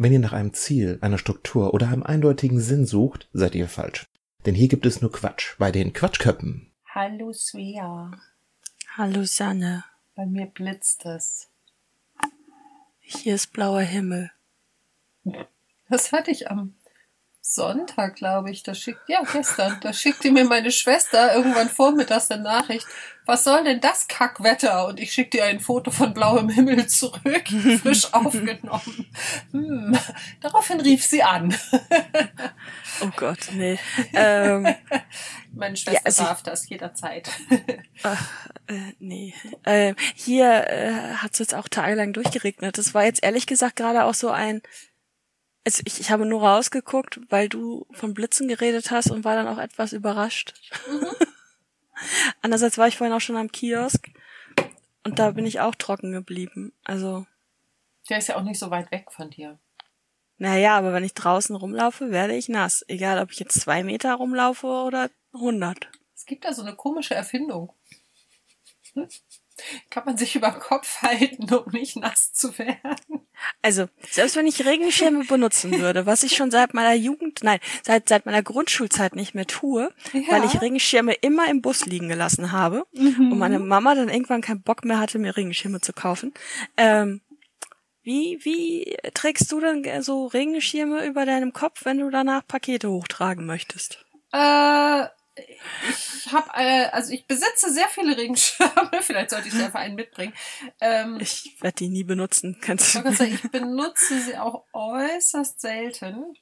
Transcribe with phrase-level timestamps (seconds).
[0.00, 4.06] Wenn ihr nach einem Ziel, einer Struktur oder einem eindeutigen Sinn sucht, seid ihr falsch.
[4.46, 6.70] Denn hier gibt es nur Quatsch bei den Quatschköppen.
[6.94, 8.12] Hallo Svea.
[8.96, 9.82] Hallo Sanne.
[10.14, 11.48] Bei mir blitzt es.
[13.00, 14.30] Hier ist blauer Himmel.
[15.88, 16.74] Das hatte ich am
[17.50, 18.62] Sonntag, glaube ich.
[18.62, 19.78] Da schickt, ja, gestern.
[19.80, 22.86] Da schickte mir meine Schwester irgendwann vormittags eine Nachricht.
[23.24, 24.86] Was soll denn das Kackwetter?
[24.86, 27.48] Und ich schickte ihr ein Foto von blauem Himmel zurück,
[27.82, 29.06] frisch aufgenommen.
[29.52, 29.98] Hm.
[30.40, 31.54] Daraufhin rief sie an.
[33.00, 33.78] Oh Gott, nee.
[34.12, 34.66] Ähm,
[35.54, 37.30] meine Schwester ja, also darf das jederzeit.
[38.02, 38.28] Ach,
[38.66, 39.34] äh, nee.
[39.62, 42.76] Äh, hier äh, hat es jetzt auch tagelang durchgeregnet.
[42.76, 44.62] Das war jetzt ehrlich gesagt gerade auch so ein
[45.68, 49.46] also ich, ich habe nur rausgeguckt, weil du von Blitzen geredet hast und war dann
[49.46, 50.54] auch etwas überrascht.
[50.90, 51.06] Mhm.
[52.40, 54.08] Andererseits war ich vorhin auch schon am Kiosk
[55.04, 56.72] und da bin ich auch trocken geblieben.
[56.84, 57.26] Also.
[58.08, 59.58] Der ist ja auch nicht so weit weg von dir.
[60.38, 62.82] Naja, aber wenn ich draußen rumlaufe, werde ich nass.
[62.88, 65.90] Egal, ob ich jetzt zwei Meter rumlaufe oder hundert.
[66.16, 67.74] Es gibt da so eine komische Erfindung.
[68.94, 69.06] Hm?
[69.90, 72.96] Kann man sich über den Kopf halten, um nicht nass zu werden.
[73.62, 78.08] Also, selbst wenn ich Regenschirme benutzen würde, was ich schon seit meiner Jugend, nein, seit,
[78.08, 80.22] seit meiner Grundschulzeit nicht mehr tue, ja.
[80.30, 83.32] weil ich Regenschirme immer im Bus liegen gelassen habe mhm.
[83.32, 86.34] und meine Mama dann irgendwann keinen Bock mehr hatte, mir Regenschirme zu kaufen.
[86.76, 87.20] Ähm,
[88.02, 93.44] wie, wie trägst du dann so Regenschirme über deinem Kopf, wenn du danach Pakete hochtragen
[93.44, 94.04] möchtest?
[94.32, 95.06] Äh,
[95.88, 98.90] ich habe, äh, also ich besitze sehr viele Regenschirme.
[99.00, 100.32] Vielleicht sollte ich sie einfach einen mitbringen.
[100.80, 102.58] Ähm, ich werde die nie benutzen.
[102.60, 103.12] Kannst du?
[103.12, 106.36] Sagen, ich benutze sie auch äußerst selten,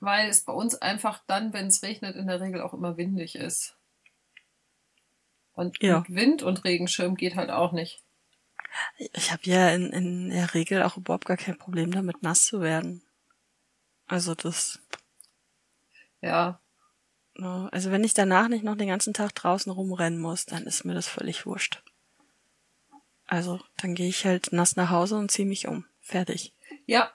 [0.00, 3.36] weil es bei uns einfach dann, wenn es regnet, in der Regel auch immer windig
[3.36, 3.76] ist.
[5.52, 6.04] Und ja.
[6.08, 8.02] Wind und Regenschirm geht halt auch nicht.
[9.12, 12.60] Ich habe ja in, in der Regel auch überhaupt gar kein Problem damit, nass zu
[12.60, 13.02] werden.
[14.06, 14.80] Also das.
[16.20, 16.60] Ja?
[17.36, 20.94] Also wenn ich danach nicht noch den ganzen Tag draußen rumrennen muss, dann ist mir
[20.94, 21.82] das völlig wurscht.
[23.26, 25.84] Also dann gehe ich halt nass nach Hause und ziehe mich um.
[26.00, 26.52] Fertig.
[26.86, 27.10] Ja,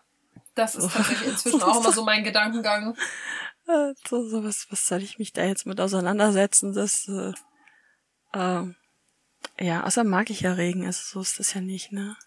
[0.56, 2.98] das ist tatsächlich inzwischen auch immer so mein Gedankengang.
[4.08, 6.74] So, so was, was soll ich mich da jetzt mit auseinandersetzen?
[6.74, 7.34] Das, äh,
[8.34, 8.74] äh,
[9.60, 12.18] ja, außer mag ich ja Regen, also so ist das ja nicht, ne?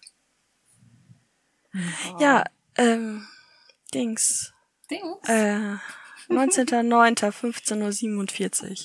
[1.72, 2.44] Ja, ja
[2.76, 3.26] ähm,
[3.92, 4.52] Dings.
[4.88, 5.28] Dings?
[5.28, 5.76] Äh,
[6.38, 8.76] 19.09.15.47 Uhr.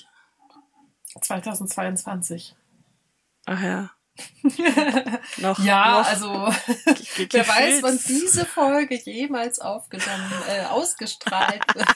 [1.22, 2.56] 2022.
[3.46, 3.92] Ach ja.
[5.38, 11.88] noch, ja, noch also wer weiß, wann diese Folge jemals aufgenommen, äh, ausgestrahlt wird.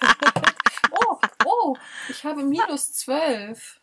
[0.92, 1.76] oh, oh,
[2.10, 3.81] ich habe minus zwölf.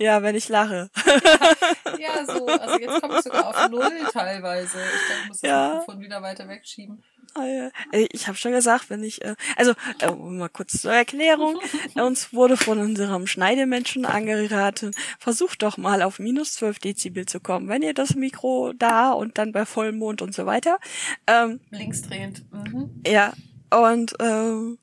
[0.00, 0.88] Ja, wenn ich lache.
[1.98, 4.78] ja, so, also jetzt komme ich sogar auf null teilweise.
[4.78, 5.68] Ich glaube, ich muss das ja.
[5.74, 7.02] Mikrofon wieder weiter wegschieben.
[7.34, 7.70] Ah, ja.
[8.10, 11.58] Ich habe schon gesagt, wenn ich, äh, also äh, mal kurz zur Erklärung,
[11.96, 17.68] uns wurde von unserem Schneidemenschen angeraten, versucht doch mal auf minus 12 Dezibel zu kommen,
[17.68, 20.78] wenn ihr das Mikro da und dann bei Vollmond und so weiter.
[21.26, 22.42] Ähm, Linksdrehend.
[22.52, 23.02] Mhm.
[23.06, 23.34] Ja,
[23.70, 24.78] und ähm,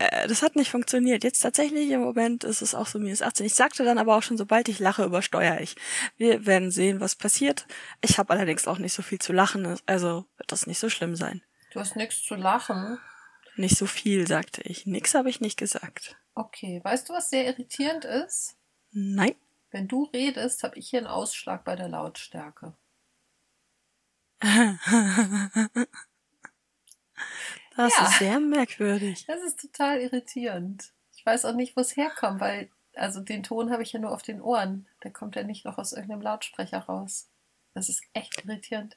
[0.00, 1.24] äh, das hat nicht funktioniert.
[1.24, 3.44] Jetzt tatsächlich im Moment ist es auch so minus 18.
[3.44, 5.76] Ich sagte dann aber auch schon, sobald ich lache, übersteuere ich.
[6.16, 7.66] Wir werden sehen, was passiert.
[8.00, 11.16] Ich habe allerdings auch nicht so viel zu lachen, also wird das nicht so schlimm
[11.16, 11.42] sein.
[11.72, 12.98] Du hast nichts zu lachen?
[13.56, 14.86] Nicht so viel, sagte ich.
[14.86, 16.16] Nix habe ich nicht gesagt.
[16.34, 18.56] Okay, weißt du, was sehr irritierend ist?
[18.92, 19.34] Nein.
[19.70, 22.74] Wenn du redest, habe ich hier einen Ausschlag bei der Lautstärke.
[27.76, 28.04] Das ja.
[28.06, 29.24] ist sehr merkwürdig.
[29.26, 30.92] Das ist total irritierend.
[31.16, 34.12] Ich weiß auch nicht, wo es herkommt, weil, also den Ton habe ich ja nur
[34.12, 34.88] auf den Ohren.
[35.04, 37.28] Der kommt ja nicht noch aus irgendeinem Lautsprecher raus.
[37.74, 38.96] Das ist echt irritierend.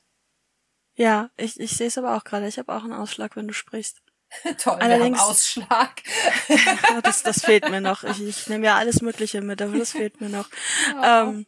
[0.96, 2.48] Ja, ich, ich sehe es aber auch gerade.
[2.48, 4.02] Ich habe auch einen Ausschlag, wenn du sprichst.
[4.58, 6.04] Toll, Allerdings, wir haben Ausschlag.
[7.04, 8.04] das, das fehlt mir noch.
[8.04, 10.50] Ich, ich nehme ja alles Mögliche mit, aber das fehlt mir noch.
[10.96, 11.04] Oh.
[11.04, 11.46] Ähm,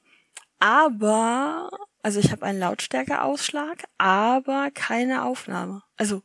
[0.60, 1.70] aber,
[2.02, 5.84] also ich habe einen Lautstärkeausschlag, aber keine Aufnahme.
[5.98, 6.24] Also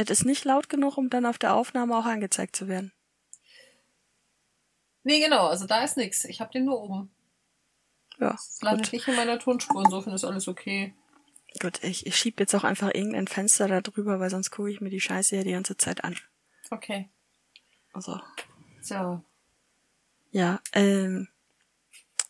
[0.00, 2.92] es ist nicht laut genug, um dann auf der Aufnahme auch angezeigt zu werden.
[5.02, 6.24] Nee, genau, also da ist nichts.
[6.24, 7.10] Ich habe den nur oben.
[8.18, 8.32] Ja.
[8.32, 10.94] Das landet nicht in meiner Tonspur, insofern ist alles okay.
[11.58, 14.80] Gut, ich, ich schieb jetzt auch einfach irgendein Fenster da drüber, weil sonst gucke ich
[14.80, 16.16] mir die Scheiße ja die ganze Zeit an.
[16.70, 17.08] Okay.
[17.92, 18.20] Also.
[18.80, 19.22] So.
[20.30, 21.28] Ja, ähm,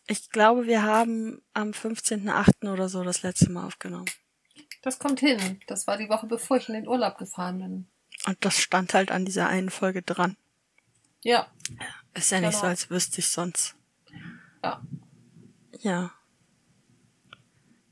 [0.07, 2.73] ich glaube, wir haben am 15.8.
[2.73, 4.11] oder so das letzte Mal aufgenommen.
[4.83, 5.61] Das kommt hin.
[5.67, 7.87] Das war die Woche, bevor ich in den Urlaub gefahren bin.
[8.27, 10.37] Und das stand halt an dieser einen Folge dran.
[11.23, 11.49] Ja.
[12.15, 12.49] Ist ja genau.
[12.49, 13.77] nicht so, als wüsste ich sonst.
[14.63, 14.83] Ja.
[15.79, 16.13] Ja.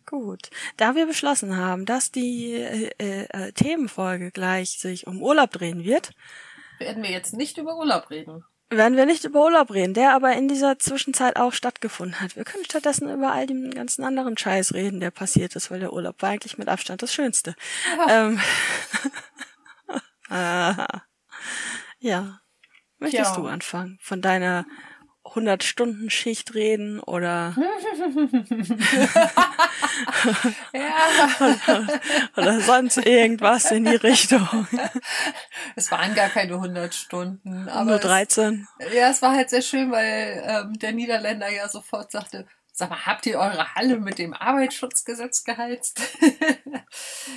[0.07, 0.51] Gut.
[0.79, 6.15] Da wir beschlossen haben, dass die äh, äh, Themenfolge gleich sich um Urlaub drehen wird,
[6.79, 8.45] Werden wir jetzt nicht über Urlaub reden.
[8.71, 12.37] Werden wir nicht über Urlaub reden, der aber in dieser Zwischenzeit auch stattgefunden hat.
[12.37, 15.93] Wir können stattdessen über all den ganzen anderen Scheiß reden, der passiert ist, weil der
[15.93, 17.55] Urlaub war eigentlich mit Abstand das Schönste.
[18.09, 18.41] Ähm,
[20.29, 20.87] ah,
[21.99, 22.41] ja.
[22.99, 23.37] Möchtest Ja.
[23.37, 23.99] du anfangen?
[24.03, 24.67] Von deiner
[25.39, 27.55] 100-Stunden-Schicht reden oder,
[30.73, 31.49] Ja,
[32.37, 34.67] oder sonst irgendwas in die Richtung?
[35.77, 38.67] es waren gar keine 100 Stunden, aber Nur es, 13?
[38.95, 43.07] ja, es war halt sehr schön, weil ähm, der Niederländer ja sofort sagte, sag mal,
[43.07, 46.01] habt ihr eure Halle mit dem Arbeitsschutzgesetz geheizt?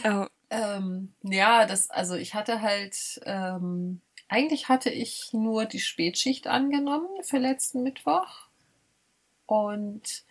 [0.03, 0.27] Ja.
[0.53, 7.09] Ähm, ja, das, also ich hatte halt, ähm, eigentlich hatte ich nur die Spätschicht angenommen
[7.21, 8.47] für letzten Mittwoch.
[9.45, 10.23] Und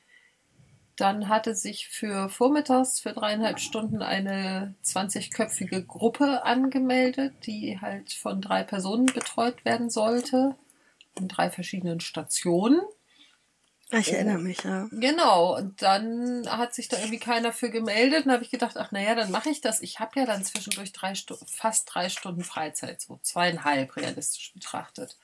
[0.96, 8.40] dann hatte sich für vormittags für dreieinhalb Stunden eine 20-köpfige Gruppe angemeldet, die halt von
[8.40, 10.56] drei Personen betreut werden sollte.
[11.18, 12.80] In drei verschiedenen Stationen.
[13.92, 14.88] Ich erinnere mich, ja.
[14.92, 18.26] Genau, und dann hat sich da irgendwie keiner für gemeldet.
[18.26, 19.80] Und habe ich gedacht, ach naja, dann mache ich das.
[19.80, 25.16] Ich habe ja dann zwischendurch drei Stunden, fast drei Stunden Freizeit, so zweieinhalb realistisch betrachtet.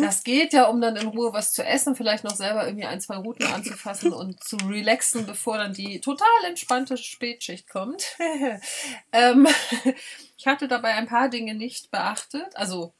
[0.00, 3.00] Das geht ja, um dann in Ruhe was zu essen, vielleicht noch selber irgendwie ein,
[3.00, 8.16] zwei Routen anzufassen und zu relaxen, bevor dann die total entspannte Spätschicht kommt.
[9.12, 9.48] ähm,
[10.36, 12.56] ich hatte dabei ein paar Dinge nicht beachtet.
[12.56, 12.92] Also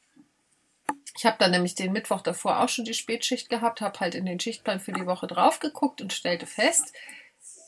[1.17, 4.25] ich habe dann nämlich den Mittwoch davor auch schon die Spätschicht gehabt, habe halt in
[4.25, 6.93] den Schichtplan für die Woche drauf geguckt und stellte fest,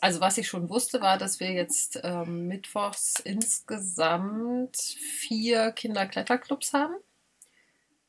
[0.02, 6.96] also was ich schon wusste, war, dass wir jetzt ähm, mittwochs insgesamt vier Kinderkletterclubs haben.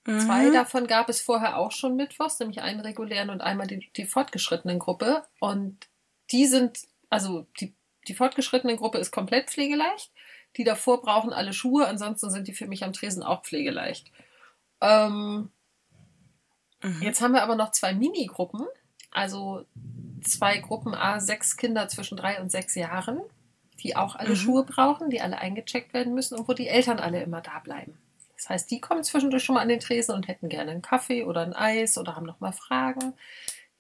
[0.05, 0.53] Zwei Mhm.
[0.55, 4.79] davon gab es vorher auch schon mittwochs, nämlich einen regulären und einmal die, die fortgeschrittenen
[4.79, 5.25] Gruppe.
[5.39, 5.87] Und
[6.31, 6.81] die sind,
[7.11, 7.75] also die,
[8.07, 10.11] die fortgeschrittene Gruppe ist komplett pflegeleicht.
[10.57, 14.11] Die davor brauchen alle Schuhe, ansonsten sind die für mich am Tresen auch pflegeleicht.
[14.81, 15.51] Ähm,
[16.83, 17.03] Mhm.
[17.03, 18.65] Jetzt haben wir aber noch zwei Minigruppen,
[19.11, 19.65] also
[20.23, 23.21] zwei Gruppen A, sechs Kinder zwischen drei und sechs Jahren,
[23.83, 24.37] die auch alle Mhm.
[24.37, 27.99] Schuhe brauchen, die alle eingecheckt werden müssen und wo die Eltern alle immer da bleiben.
[28.37, 31.25] Das heißt, die kommen zwischendurch schon mal an den Tresen und hätten gerne einen Kaffee
[31.25, 33.15] oder ein Eis oder haben noch mal Fragen.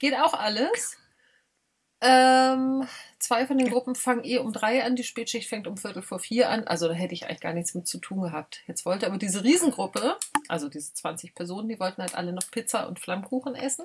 [0.01, 0.97] Geht auch alles.
[2.01, 2.87] Ähm,
[3.19, 6.21] zwei von den Gruppen fangen eh um drei an, die Spätschicht fängt um Viertel vor
[6.21, 6.65] vier an.
[6.65, 8.63] Also da hätte ich eigentlich gar nichts mit zu tun gehabt.
[8.67, 10.17] Jetzt wollte aber diese Riesengruppe,
[10.49, 13.85] also diese 20 Personen, die wollten halt alle noch Pizza und Flammkuchen essen.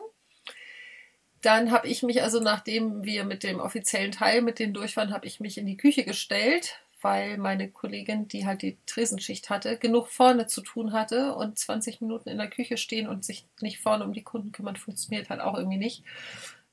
[1.42, 5.14] Dann habe ich mich also, nachdem wir mit dem offiziellen Teil mit denen durch waren,
[5.14, 9.78] habe ich mich in die Küche gestellt, weil meine Kollegin, die halt die Tresenschicht hatte,
[9.78, 13.80] genug vorne zu tun hatte und 20 Minuten in der Küche stehen und sich nicht
[13.80, 16.04] vorne um die Kunden kümmern, funktioniert halt auch irgendwie nicht.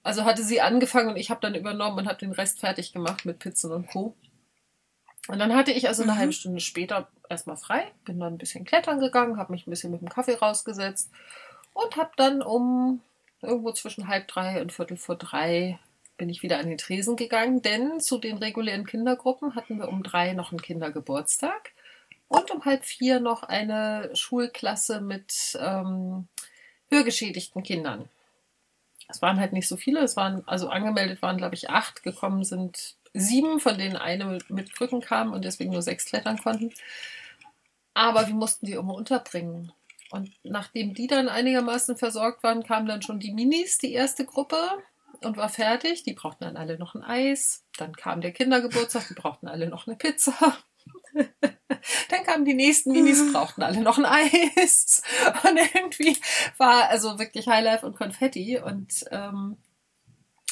[0.02, 3.24] Also hatte sie angefangen und ich habe dann übernommen und habe den Rest fertig gemacht
[3.26, 4.14] mit Pizzen und Co.
[5.28, 6.18] Und dann hatte ich also eine Mhm.
[6.18, 9.92] halbe Stunde später erstmal frei, bin dann ein bisschen klettern gegangen, habe mich ein bisschen
[9.92, 11.10] mit dem Kaffee rausgesetzt
[11.74, 13.00] und habe dann um
[13.42, 15.78] irgendwo zwischen halb drei und viertel vor drei
[16.16, 20.02] bin ich wieder an den Tresen gegangen, denn zu den regulären Kindergruppen hatten wir um
[20.02, 21.72] drei noch einen Kindergeburtstag
[22.28, 26.28] und um halb vier noch eine Schulklasse mit ähm,
[26.90, 28.08] hörgeschädigten Kindern.
[29.10, 32.44] Es waren halt nicht so viele, es waren, also angemeldet waren, glaube ich, acht, gekommen
[32.44, 36.72] sind sieben, von denen eine mit, Krücken kam und deswegen nur sechs klettern konnten.
[37.94, 39.72] Aber wir mussten die immer unterbringen.
[40.10, 44.56] Und nachdem die dann einigermaßen versorgt waren, kamen dann schon die Minis, die erste Gruppe,
[45.22, 46.02] und war fertig.
[46.02, 47.64] Die brauchten dann alle noch ein Eis.
[47.76, 50.34] Dann kam der Kindergeburtstag, die brauchten alle noch eine Pizza.
[51.14, 55.02] dann kamen die nächsten Minis, brauchten alle noch ein Eis.
[55.44, 56.16] Und irgendwie
[56.58, 58.58] war also wirklich Highlife und Konfetti.
[58.58, 59.56] Und ähm,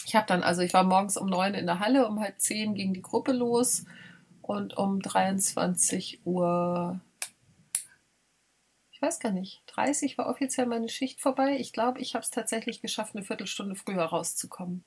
[0.05, 2.75] ich habe dann, also ich war morgens um neun in der Halle, um halb zehn
[2.75, 3.85] ging die Gruppe los.
[4.43, 7.01] Und um 23 Uhr
[8.99, 11.57] ich weiß gar nicht, 30 war offiziell meine Schicht vorbei.
[11.61, 14.85] Ich glaube, ich habe es tatsächlich geschafft, eine Viertelstunde früher rauszukommen.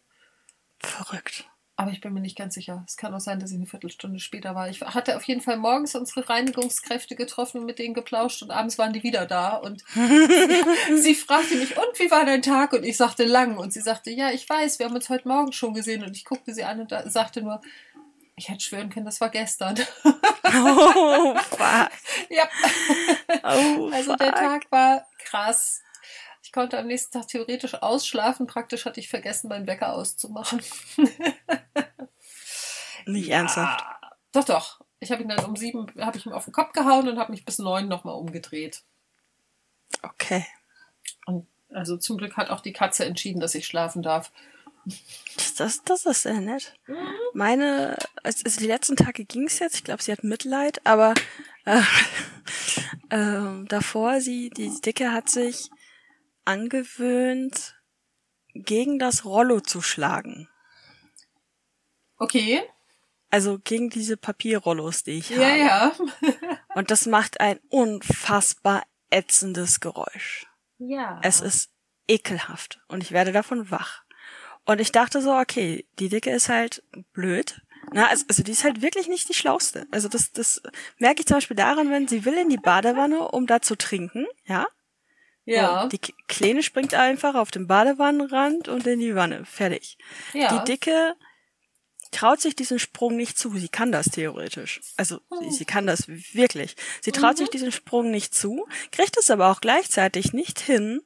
[0.80, 1.50] Verrückt.
[1.82, 2.84] Aber ich bin mir nicht ganz sicher.
[2.88, 4.70] Es kann auch sein, dass ich eine Viertelstunde später war.
[4.70, 8.78] Ich hatte auf jeden Fall morgens unsere Reinigungskräfte getroffen und mit denen geplauscht und abends
[8.78, 9.56] waren die wieder da.
[9.56, 9.84] Und
[10.96, 12.74] sie fragte mich, und wie war dein Tag?
[12.74, 13.58] Und ich sagte, lang.
[13.58, 16.04] Und sie sagte, ja, ich weiß, wir haben uns heute Morgen schon gesehen.
[16.04, 17.62] Und ich guckte sie an und sagte nur,
[18.36, 19.76] ich hätte schwören können, das war gestern.
[20.04, 21.90] Oh, fuck.
[22.30, 22.48] ja.
[23.44, 25.82] Oh, Also der Tag war krass.
[26.44, 28.46] Ich konnte am nächsten Tag theoretisch ausschlafen.
[28.46, 30.62] Praktisch hatte ich vergessen, meinen Wecker auszumachen.
[33.06, 33.84] Nicht ernsthaft.
[33.84, 34.82] Ah, doch, doch.
[35.00, 37.32] Ich habe ihn dann um sieben, habe ich ihm auf den Kopf gehauen und habe
[37.32, 38.84] mich bis neun nochmal umgedreht.
[40.04, 40.46] Okay.
[41.26, 44.32] Und also zum Glück hat auch die Katze entschieden, dass ich schlafen darf.
[45.58, 46.74] Das, das ist sehr nett.
[47.34, 49.76] Meine, also die letzten Tage ging es jetzt.
[49.76, 51.14] Ich glaube, sie hat Mitleid, aber
[51.66, 51.82] äh,
[53.10, 55.70] äh, davor, sie, die Dicke hat sich
[56.46, 57.76] angewöhnt,
[58.54, 60.50] gegen das Rollo zu schlagen.
[62.18, 62.62] Okay.
[63.32, 65.58] Also gegen diese Papierrollos, die ich Ja, habe.
[65.58, 65.92] ja.
[66.76, 70.46] Und das macht ein unfassbar ätzendes Geräusch.
[70.78, 71.20] Ja.
[71.24, 71.70] Es ist
[72.08, 74.04] ekelhaft und ich werde davon wach.
[74.66, 76.84] Und ich dachte so, okay, die Dicke ist halt
[77.14, 77.62] blöd.
[77.94, 79.86] Na, also, also die ist halt wirklich nicht die schlauste.
[79.92, 80.62] Also das, das
[80.98, 84.26] merke ich zum Beispiel daran, wenn sie will in die Badewanne, um da zu trinken,
[84.46, 84.68] ja.
[85.46, 85.84] ja.
[85.84, 89.46] Und die Kleine springt einfach auf den Badewannenrand und in die Wanne.
[89.46, 89.98] Fertig.
[90.34, 90.58] ja.
[90.58, 91.16] Die Dicke
[92.12, 93.58] traut sich diesen Sprung nicht zu.
[93.58, 94.82] Sie kann das theoretisch.
[94.98, 96.76] Also sie, sie kann das wirklich.
[97.02, 101.02] Sie traut sich diesen Sprung nicht zu, kriegt es aber auch gleichzeitig nicht hin,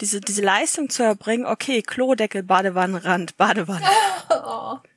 [0.00, 3.86] diese, diese Leistung zu erbringen, okay, Klodeckel, Badewannenrand, Badewanne.
[4.30, 4.76] Oh.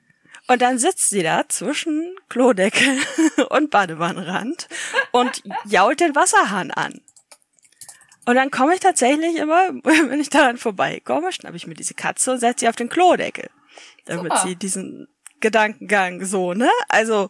[0.47, 2.97] Und dann sitzt sie da zwischen Klodeckel
[3.49, 4.67] und Badewannenrand
[5.11, 7.01] und jault den Wasserhahn an.
[8.25, 12.31] Und dann komme ich tatsächlich immer, wenn ich daran vorbeikomme, schnappe ich mir diese Katze
[12.31, 13.51] und setze sie auf den Klodeckel.
[14.09, 14.47] Damit Super.
[14.47, 15.07] sie diesen
[15.39, 16.69] Gedankengang so, ne?
[16.87, 17.29] Also,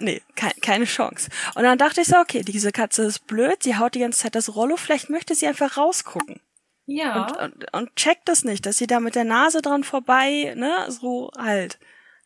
[0.00, 1.28] nee, kei keine Chance.
[1.54, 4.34] Und dann dachte ich so, okay, diese Katze ist blöd, sie haut die ganze Zeit
[4.34, 6.40] das Rollo, vielleicht möchte sie einfach rausgucken.
[6.86, 7.26] Ja.
[7.26, 10.86] Und, und, und checkt es nicht, dass sie da mit der Nase dran vorbei, ne,
[10.88, 11.78] so halt.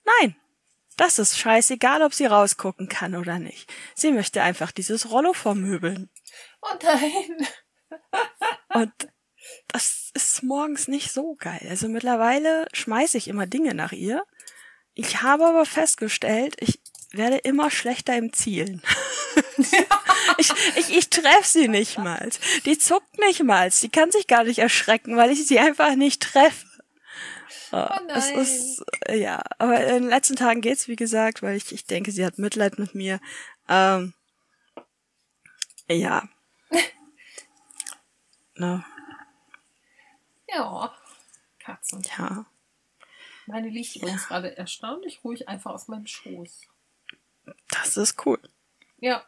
[0.05, 0.37] Nein.
[0.97, 3.73] Das ist scheißegal, ob sie rausgucken kann oder nicht.
[3.95, 6.11] Sie möchte einfach dieses Rollo vermöbeln.
[6.61, 7.47] oh nein.
[8.75, 8.93] Und
[9.73, 11.67] das ist morgens nicht so geil.
[11.69, 14.25] Also mittlerweile schmeiße ich immer Dinge nach ihr.
[14.95, 16.81] Ich habe aber festgestellt, ich
[17.13, 18.83] werde immer schlechter im Zielen.
[20.39, 22.29] ich ich, ich treffe sie nicht mal.
[22.65, 23.71] Die zuckt nicht mal.
[23.71, 26.67] Die kann sich gar nicht erschrecken, weil ich sie einfach nicht treffe.
[27.73, 28.39] Oh, Es nein.
[28.41, 32.11] ist, äh, ja, aber in den letzten Tagen geht's, wie gesagt, weil ich, ich denke,
[32.11, 33.21] sie hat Mitleid mit mir.
[33.69, 34.13] Ähm,
[35.89, 36.29] ja.
[38.57, 38.85] ne,
[40.53, 40.95] Ja.
[41.59, 42.03] Katzen.
[42.19, 42.47] ja.
[43.47, 46.69] Meine liegt übrigens gerade erstaunlich ruhig einfach auf meinem Schoß.
[47.69, 48.39] Das ist cool.
[48.99, 49.25] Ja.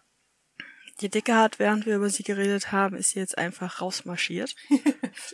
[1.01, 4.55] Die Dicke hat, während wir über sie geredet haben, ist sie jetzt einfach rausmarschiert.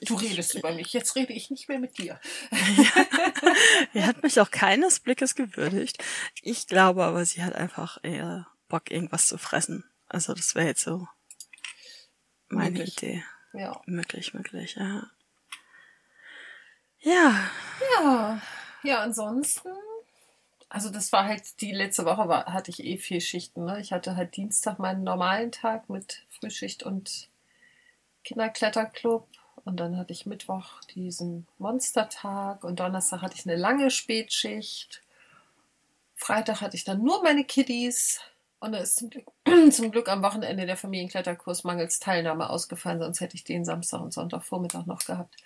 [0.03, 0.93] Du redest über mich.
[0.93, 2.21] Jetzt rede ich nicht mehr mit dir.
[3.95, 6.03] Er hat mich auch keines Blickes gewürdigt.
[6.43, 9.85] Ich glaube aber, sie hat einfach eher Bock, irgendwas zu fressen.
[10.09, 11.07] Also das wäre jetzt so
[12.49, 12.97] meine Möglich.
[12.97, 13.25] Idee.
[13.53, 13.81] Ja.
[13.87, 15.11] Möglich, möglich, ja.
[17.01, 17.51] Ja,
[18.01, 18.41] Ja.
[18.83, 19.71] Ja, ansonsten.
[20.69, 23.65] Also das war halt, die letzte Woche war, hatte ich eh vier Schichten.
[23.65, 23.81] Ne?
[23.81, 27.29] Ich hatte halt Dienstag meinen normalen Tag mit Frühschicht und
[28.25, 29.27] Kinderkletterclub.
[29.65, 35.03] Und dann hatte ich Mittwoch diesen Monstertag und Donnerstag hatte ich eine lange Spätschicht.
[36.17, 38.21] Freitag hatte ich dann nur meine Kiddies.
[38.61, 39.27] Und da ist zum Glück,
[39.71, 44.13] zum Glück am Wochenende der Familienkletterkurs mangels Teilnahme ausgefallen, sonst hätte ich den Samstag und
[44.13, 45.37] Sonntagvormittag noch gehabt.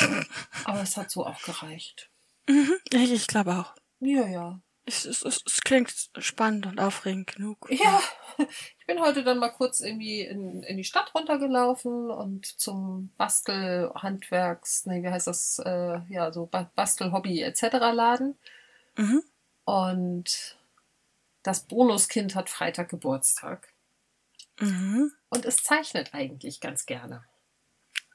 [0.64, 2.10] Aber es hat so auch gereicht.
[2.48, 2.74] mhm.
[2.92, 3.74] ich, glaube auch.
[4.00, 4.60] Ja, ja.
[4.86, 7.68] Es, es, es, es klingt spannend und aufregend genug.
[7.70, 8.00] Ja,
[8.38, 14.86] ich bin heute dann mal kurz irgendwie in, in die Stadt runtergelaufen und zum Bastelhandwerks,
[14.86, 17.62] nee, wie heißt das, äh, ja, so Ba- Bastelhobby etc.
[17.92, 18.38] Laden.
[18.96, 19.22] Mhm.
[19.64, 20.56] Und
[21.42, 23.72] das Bonuskind hat Freitag Geburtstag.
[24.58, 25.12] Mhm.
[25.30, 27.24] Und es zeichnet eigentlich ganz gerne.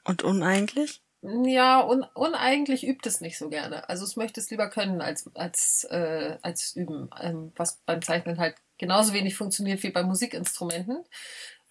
[0.04, 1.02] Und uneigentlich?
[1.22, 3.88] Ja, un, uneigentlich übt es nicht so gerne.
[3.88, 8.38] Also es möchte es lieber können als, als, äh, als üben, ähm, was beim Zeichnen
[8.38, 11.04] halt genauso wenig funktioniert wie bei Musikinstrumenten.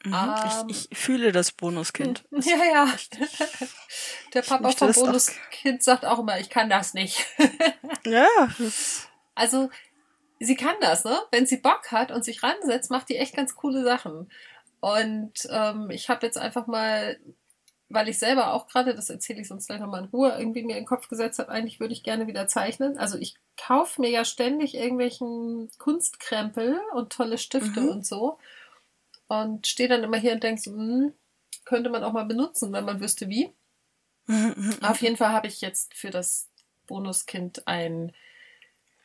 [0.04, 0.14] Mhm.
[0.14, 0.66] Ähm.
[0.68, 2.26] ich, ich fühle das Bonuskind.
[2.32, 2.94] Ja, ja.
[4.34, 4.92] Der Papa vom.
[4.92, 7.26] Bonuskind sagt auch immer, ich kann das nicht.
[8.06, 8.28] Ja,
[9.36, 9.70] Also,
[10.40, 11.18] sie kann das, ne?
[11.32, 14.32] Wenn sie Bock hat und sich ransetzt, macht die echt ganz coole Sachen.
[14.80, 17.20] Und ähm, ich habe jetzt einfach mal,
[17.90, 20.74] weil ich selber auch gerade, das erzähle ich sonst gleich nochmal in Ruhe, irgendwie mir
[20.78, 22.98] in den Kopf gesetzt habe, eigentlich würde ich gerne wieder zeichnen.
[22.98, 27.90] Also ich kaufe mir ja ständig irgendwelchen Kunstkrempel und tolle Stifte Mhm.
[27.90, 28.38] und so.
[29.28, 31.14] Und stehe dann immer hier und denke so, hm,
[31.66, 33.52] könnte man auch mal benutzen, wenn man wüsste wie.
[34.28, 36.50] Mhm, Auf jeden Fall habe ich jetzt für das
[36.88, 38.12] Bonuskind ein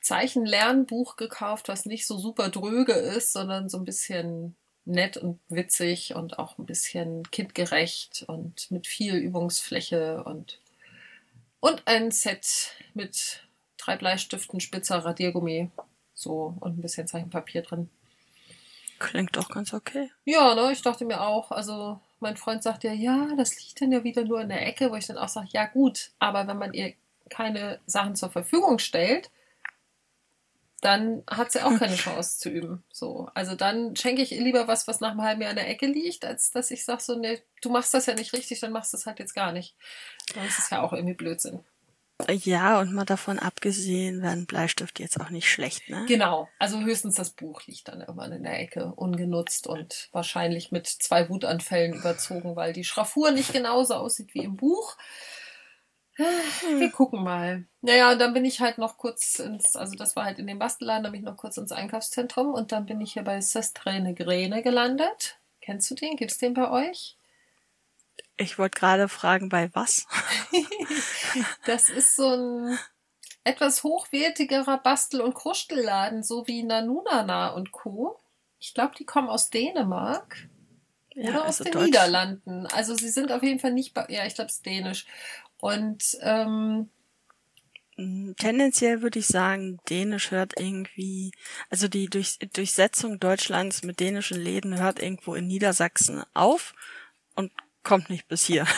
[0.00, 6.14] Zeichenlernbuch gekauft, was nicht so super dröge ist, sondern so ein bisschen nett und witzig
[6.14, 10.59] und auch ein bisschen kindgerecht und mit viel Übungsfläche und,
[11.61, 13.45] und ein Set mit
[13.76, 15.71] drei Bleistiften, Spitzer, Radiergummi,
[16.14, 17.90] so und ein bisschen Zeichenpapier drin.
[18.99, 20.11] Klingt doch ganz okay.
[20.25, 23.92] Ja, ne, ich dachte mir auch, also mein Freund sagt ja, ja, das liegt dann
[23.92, 26.59] ja wieder nur in der Ecke, wo ich dann auch sage, ja gut, aber wenn
[26.59, 26.92] man ihr
[27.30, 29.30] keine Sachen zur Verfügung stellt,
[30.80, 32.84] dann hat sie auch keine Chance zu üben.
[32.90, 35.68] So, also dann schenke ich ihr lieber was, was nach einem halben Jahr in der
[35.68, 38.72] Ecke liegt, als dass ich sage so, nee, du machst das ja nicht richtig, dann
[38.72, 39.76] machst du es halt jetzt gar nicht.
[40.34, 41.64] Dann ist es ja auch irgendwie Blödsinn.
[42.28, 46.04] Ja, und mal davon abgesehen, werden Bleistifte jetzt auch nicht schlecht, ne?
[46.06, 50.87] Genau, also höchstens das Buch liegt dann irgendwann in der Ecke, ungenutzt und wahrscheinlich mit
[50.87, 54.96] zwei Wutanfällen überzogen, weil die Schraffur nicht genauso aussieht wie im Buch.
[56.78, 57.64] Wir gucken mal.
[57.80, 60.58] Naja, und dann bin ich halt noch kurz ins, also das war halt in dem
[60.58, 64.14] Bastelladen, dann bin ich noch kurz ins Einkaufszentrum und dann bin ich hier bei Sestrene
[64.14, 65.38] Grene gelandet.
[65.60, 66.16] Kennst du den?
[66.16, 67.16] Gibt's den bei euch?
[68.36, 70.06] Ich wollte gerade fragen, bei was?
[71.66, 72.78] das ist so ein
[73.44, 78.18] etwas hochwertigerer Bastel- und Krustelladen, so wie Nanunana und Co.
[78.58, 80.48] Ich glaube, die kommen aus Dänemark.
[81.14, 81.84] Ja, oder aus also den Deutsch.
[81.86, 82.66] Niederlanden.
[82.66, 85.06] Also sie sind auf jeden Fall nicht, bei, ja, ich glaube, es ist dänisch.
[85.60, 86.90] Und ähm,
[87.96, 91.32] mm, Tendenziell würde ich sagen, Dänisch hört irgendwie,
[91.68, 96.74] also die Durch, Durchsetzung Deutschlands mit dänischen Läden hört irgendwo in Niedersachsen auf
[97.34, 97.52] und
[97.82, 98.66] kommt nicht bis hier.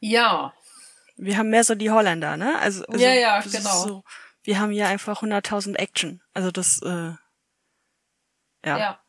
[0.00, 0.52] Ja.
[1.16, 2.58] Wir haben mehr so die Holländer, ne?
[2.58, 3.86] Also, also ja, ja, genau.
[3.86, 4.04] So,
[4.42, 6.20] wir haben hier einfach 100.000 Action.
[6.34, 7.12] Also das, äh,
[8.64, 8.78] ja.
[8.78, 9.00] Ja,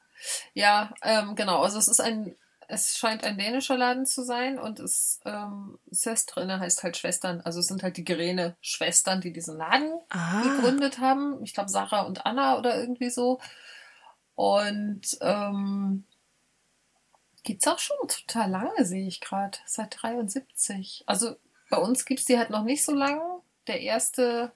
[0.54, 1.64] ja ähm, genau.
[1.64, 2.38] Also es ist ein
[2.68, 7.42] es scheint ein dänischer Laden zu sein und es ähm, Söstrine heißt halt Schwestern.
[7.42, 10.42] Also es sind halt die Gerene Schwestern, die diesen Laden ah.
[10.42, 11.44] gegründet haben.
[11.44, 13.40] Ich glaube Sarah und Anna oder irgendwie so.
[14.36, 16.06] Und ähm,
[17.44, 19.58] gibt's auch schon total lange, sehe ich gerade.
[19.66, 21.04] Seit 73.
[21.06, 21.36] Also
[21.70, 23.22] bei uns gibt's die halt noch nicht so lange.
[23.68, 24.52] Der erste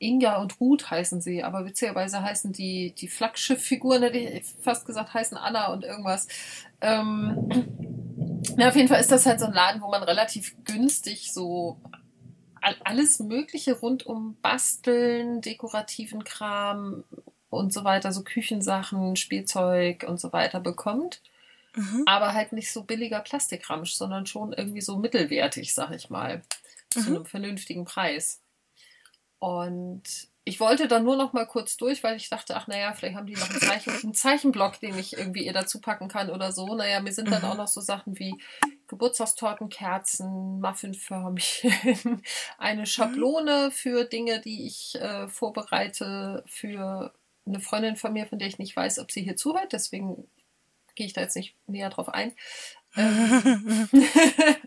[0.00, 5.14] Inga und Ruth heißen sie, aber witzigerweise heißen die, die Flaggschiff-Figuren, hätte ich fast gesagt,
[5.14, 6.26] heißen Anna und irgendwas.
[6.80, 7.36] Ähm,
[8.56, 11.78] ja, auf jeden Fall ist das halt so ein Laden, wo man relativ günstig so
[12.84, 17.04] alles Mögliche rund um Basteln, dekorativen Kram
[17.48, 21.20] und so weiter, so Küchensachen, Spielzeug und so weiter bekommt.
[21.74, 22.02] Mhm.
[22.06, 26.42] Aber halt nicht so billiger Plastikramsch, sondern schon irgendwie so mittelwertig, sag ich mal.
[26.94, 27.00] Mhm.
[27.00, 28.40] Zu einem vernünftigen Preis.
[29.40, 33.16] Und ich wollte dann nur noch mal kurz durch, weil ich dachte, ach naja, vielleicht
[33.16, 36.52] haben die noch einen, Zeichen, einen Zeichenblock, den ich irgendwie ihr dazu packen kann oder
[36.52, 36.74] so.
[36.74, 37.48] Naja, mir sind dann mhm.
[37.48, 38.40] auch noch so Sachen wie
[38.86, 42.22] Geburtstagstorten, Kerzen, Muffinförmchen,
[42.58, 47.12] eine Schablone für Dinge, die ich äh, vorbereite für
[47.46, 49.72] eine Freundin von mir, von der ich nicht weiß, ob sie hier zuhört.
[49.72, 50.28] Deswegen
[50.94, 52.32] gehe ich da jetzt nicht näher drauf ein.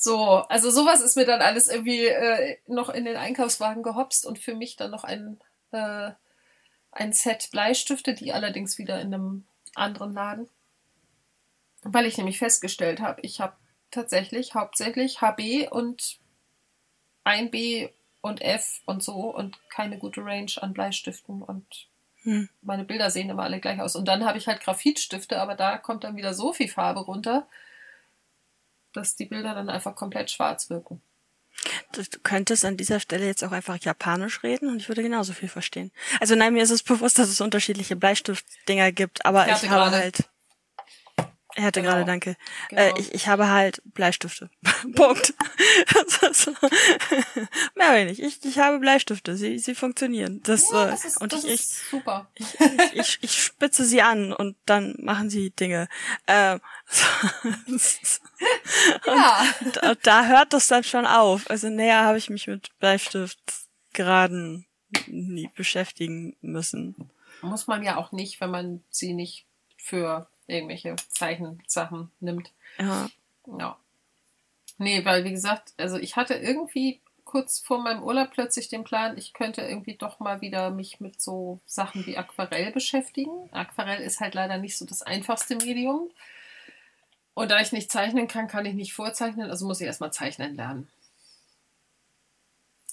[0.00, 0.16] So,
[0.48, 4.54] also sowas ist mir dann alles irgendwie äh, noch in den Einkaufswagen gehopst und für
[4.54, 5.40] mich dann noch ein,
[5.72, 6.12] äh,
[6.92, 10.48] ein Set Bleistifte, die allerdings wieder in einem anderen Laden.
[11.82, 13.56] Weil ich nämlich festgestellt habe, ich habe
[13.90, 16.20] tatsächlich hauptsächlich HB und
[17.24, 21.88] 1B und F und so und keine gute Range an Bleistiften und
[22.22, 22.48] hm.
[22.62, 23.96] Meine Bilder sehen immer alle gleich aus.
[23.96, 27.48] Und dann habe ich halt Graphitstifte, aber da kommt dann wieder so viel Farbe runter,
[28.92, 31.00] dass die Bilder dann einfach komplett schwarz wirken.
[31.92, 35.48] Du könntest an dieser Stelle jetzt auch einfach Japanisch reden und ich würde genauso viel
[35.48, 35.90] verstehen.
[36.20, 39.90] Also nein, mir ist es bewusst, dass es unterschiedliche Bleistiftdinger gibt, aber ich, ich habe
[39.90, 40.28] halt
[41.58, 41.94] er hatte genau.
[41.94, 42.36] gerade, danke.
[42.68, 42.82] Genau.
[42.82, 44.48] Äh, ich, ich habe halt Bleistifte.
[44.94, 45.34] Punkt.
[47.74, 48.20] Mehr will nicht.
[48.20, 49.36] Ich, ich habe Bleistifte.
[49.36, 50.40] Sie, sie funktionieren.
[50.44, 52.30] Das, ja, das äh, ist, und das ich, ich, super.
[52.34, 55.88] Ich, ich, ich, ich spitze sie an und dann machen sie Dinge.
[56.28, 56.60] Ähm,
[59.04, 59.44] ja.
[59.60, 61.50] Und, und da hört das dann schon auf.
[61.50, 63.40] Also näher habe ich mich mit Bleistift
[63.94, 64.64] geraden
[65.08, 67.10] nie beschäftigen müssen.
[67.42, 72.50] Muss man ja auch nicht, wenn man sie nicht für irgendwelche Zeichensachen nimmt.
[72.78, 73.08] Ja.
[73.46, 73.76] Ja.
[74.78, 79.18] Nee, weil wie gesagt, also ich hatte irgendwie kurz vor meinem Urlaub plötzlich den Plan,
[79.18, 83.50] ich könnte irgendwie doch mal wieder mich mit so Sachen wie Aquarell beschäftigen.
[83.52, 86.10] Aquarell ist halt leider nicht so das einfachste Medium.
[87.34, 90.56] Und da ich nicht zeichnen kann, kann ich nicht vorzeichnen, also muss ich erstmal zeichnen
[90.56, 90.88] lernen.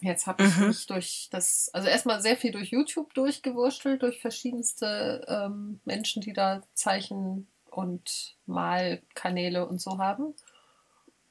[0.02, 0.68] Jetzt habe ich mhm.
[0.68, 6.34] mich durch das, also erstmal sehr viel durch YouTube durchgewurschtelt, durch verschiedenste ähm, Menschen, die
[6.34, 10.34] da Zeichen und Malkanäle und so haben.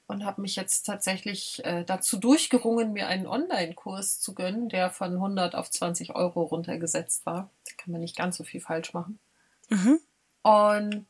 [0.06, 5.14] Und habe mich jetzt tatsächlich äh, dazu durchgerungen, mir einen Online-Kurs zu gönnen, der von
[5.14, 7.50] 100 auf 20 Euro runtergesetzt war.
[7.66, 9.18] Da kann man nicht ganz so viel falsch machen.
[9.70, 9.98] Mhm.
[10.42, 11.06] Und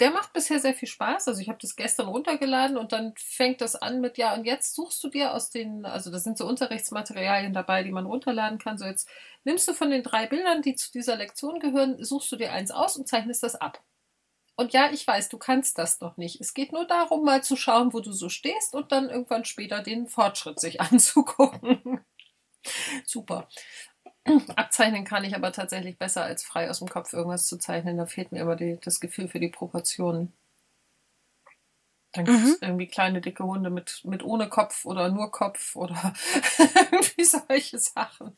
[0.00, 1.28] der macht bisher sehr viel Spaß.
[1.28, 4.74] Also ich habe das gestern runtergeladen und dann fängt das an mit, ja, und jetzt
[4.74, 8.78] suchst du dir aus den, also da sind so Unterrichtsmaterialien dabei, die man runterladen kann.
[8.78, 9.08] So jetzt
[9.44, 12.70] nimmst du von den drei Bildern, die zu dieser Lektion gehören, suchst du dir eins
[12.70, 13.82] aus und zeichnest das ab.
[14.56, 16.40] Und ja, ich weiß, du kannst das noch nicht.
[16.40, 19.82] Es geht nur darum, mal zu schauen, wo du so stehst und dann irgendwann später
[19.82, 22.04] den Fortschritt sich anzugucken.
[23.04, 23.48] Super.
[24.56, 27.96] Abzeichnen kann ich aber tatsächlich besser als frei aus dem Kopf irgendwas zu zeichnen.
[27.96, 30.32] Da fehlt mir immer die, das Gefühl für die Proportionen.
[32.12, 32.56] Dann gibt es mhm.
[32.62, 36.14] irgendwie kleine dicke Hunde mit, mit ohne Kopf oder nur Kopf oder
[36.90, 38.36] irgendwie solche Sachen.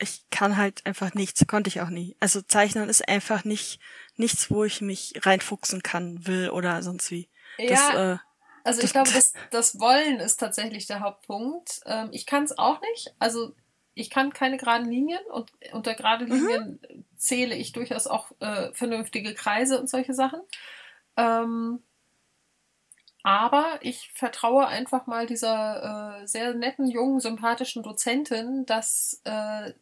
[0.00, 2.16] Ich kann halt einfach nichts, konnte ich auch nie.
[2.20, 3.80] Also Zeichnen ist einfach nicht
[4.16, 7.28] nichts, wo ich mich reinfuchsen kann, will oder sonst wie.
[7.56, 8.18] Ja, das, äh,
[8.64, 11.80] also ich glaube, das, das Wollen ist tatsächlich der Hauptpunkt.
[11.86, 13.14] Ähm, ich kann es auch nicht.
[13.18, 13.54] Also
[13.98, 16.32] ich kann keine geraden Linien und unter gerade mhm.
[16.32, 17.04] Linien mhm.
[17.16, 20.40] zähle ich durchaus auch äh, vernünftige Kreise und solche Sachen.
[21.16, 21.82] Ähm,
[23.24, 29.72] aber ich vertraue einfach mal dieser äh, sehr netten, jungen, sympathischen Dozentin, dass äh,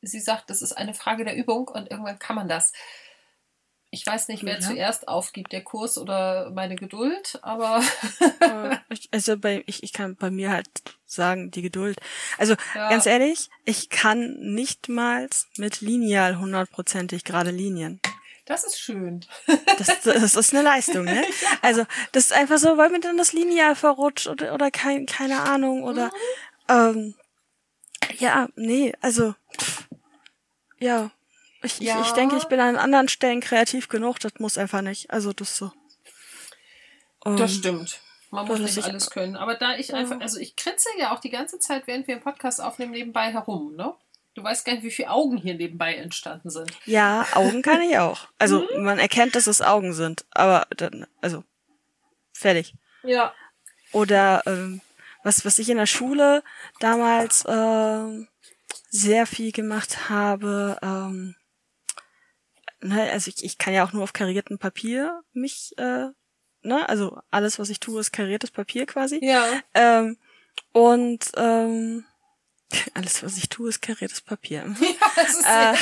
[0.00, 2.72] sie sagt, das ist eine Frage der Übung und irgendwann kann man das.
[3.92, 4.60] Ich weiß nicht, wer ja.
[4.60, 7.82] zuerst aufgibt, der Kurs oder meine Geduld, aber.
[9.12, 10.68] Also bei, ich, ich kann bei mir halt
[11.06, 11.98] sagen, die Geduld.
[12.38, 12.90] Also ja.
[12.90, 18.00] ganz ehrlich, ich kann nicht mal mit Lineal hundertprozentig gerade Linien.
[18.46, 19.24] Das ist schön.
[19.78, 21.24] Das, das ist eine Leistung, ne?
[21.62, 25.42] Also, das ist einfach so, weil mir dann das Lineal verrutscht oder, oder kein, keine
[25.42, 26.14] Ahnung oder mhm.
[26.68, 27.14] ähm,
[28.18, 29.34] ja, nee, also
[30.78, 31.10] ja.
[31.62, 32.00] Ich, ja.
[32.00, 35.10] Ich, ich denke, ich bin an anderen Stellen kreativ genug, das muss einfach nicht.
[35.10, 35.72] Also das so.
[37.24, 38.00] Um, das ähm, stimmt.
[38.30, 39.36] Man muss nicht alles können.
[39.36, 42.22] Aber da ich einfach, also ich kritze ja auch die ganze Zeit, während wir einen
[42.22, 43.94] Podcast aufnehmen, nebenbei herum, ne?
[44.34, 46.70] Du weißt gar nicht, wie viele Augen hier nebenbei entstanden sind.
[46.86, 48.28] Ja, Augen kann ich auch.
[48.38, 48.84] Also mhm.
[48.84, 51.42] man erkennt, dass es Augen sind, aber dann, also
[52.32, 52.74] fertig.
[53.02, 53.34] Ja.
[53.92, 54.80] Oder ähm,
[55.24, 56.44] was, was ich in der Schule
[56.78, 58.28] damals ähm,
[58.88, 61.34] sehr viel gemacht habe, ähm,
[62.80, 66.06] ne, also ich, ich kann ja auch nur auf kariertem Papier mich, äh,
[66.62, 69.18] ne, also alles, was ich tue, ist kariertes Papier quasi.
[69.22, 69.44] Ja.
[69.74, 70.16] Ähm,
[70.72, 72.04] und ähm,
[72.94, 74.64] alles, was ich tue, ist kariertes Papier.
[74.80, 75.72] Ja, das ist äh,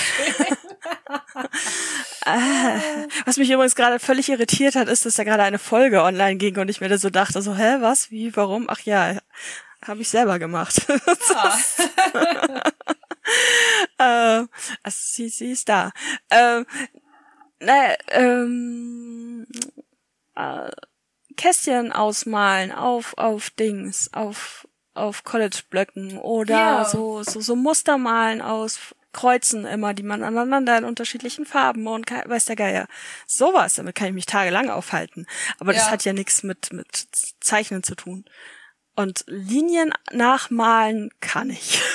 [2.27, 6.37] äh, was mich übrigens gerade völlig irritiert hat, ist, dass da gerade eine Folge online
[6.37, 8.67] ging und ich mir da so dachte, so, hä, was, wie, warum?
[8.69, 9.19] Ach ja,
[9.87, 10.87] habe ich selber gemacht.
[11.35, 11.59] Ah.
[13.99, 14.47] Äh,
[14.83, 15.93] also sie, sie ist da.
[16.31, 16.67] Ähm,
[17.61, 19.47] naja, ähm,
[20.35, 20.71] äh,
[21.37, 26.85] Kästchen ausmalen auf, auf Dings, auf, auf College-Blöcken oder ja.
[26.85, 32.11] so, so, so Muster malen aus Kreuzen immer, die man aneinander in unterschiedlichen Farben und
[32.11, 32.87] weiß der Geier.
[33.27, 35.27] Sowas, damit kann ich mich tagelang aufhalten.
[35.59, 35.79] Aber ja.
[35.79, 37.09] das hat ja nichts mit, mit
[37.41, 38.25] Zeichnen zu tun.
[38.97, 41.81] Und Linien nachmalen kann ich.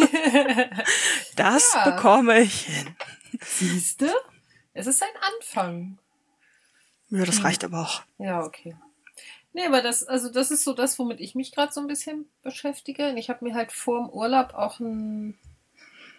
[1.36, 1.90] das ja.
[1.90, 2.96] bekomme ich hin.
[3.40, 4.12] Siehste?
[4.74, 5.98] Es ist ein Anfang.
[7.10, 7.44] Ja, das hm.
[7.44, 8.02] reicht aber auch.
[8.18, 8.76] Ja, okay.
[9.52, 12.28] Nee, aber das, also das ist so das, womit ich mich gerade so ein bisschen
[12.42, 13.10] beschäftige.
[13.10, 15.38] Und ich habe mir halt vor dem Urlaub auch einen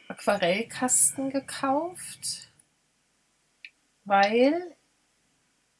[0.07, 2.49] Aquarellkasten gekauft,
[4.05, 4.75] weil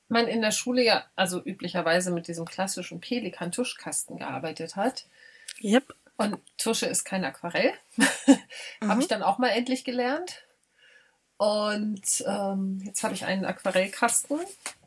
[0.07, 5.05] man in der Schule ja, also üblicherweise mit diesem klassischen Pelikan-Tuschkasten gearbeitet hat.
[5.61, 5.95] Yep.
[6.19, 7.73] Und Tusche ist kein Aquarell.
[8.81, 8.89] mhm.
[8.89, 10.43] habe ich dann auch mal endlich gelernt.
[11.37, 14.37] Und ähm, jetzt habe ich einen Aquarellkasten.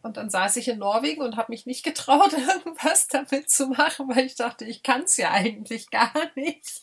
[0.03, 4.11] Und dann saß ich in Norwegen und habe mich nicht getraut, irgendwas damit zu machen,
[4.11, 6.83] weil ich dachte, ich kann es ja eigentlich gar nicht.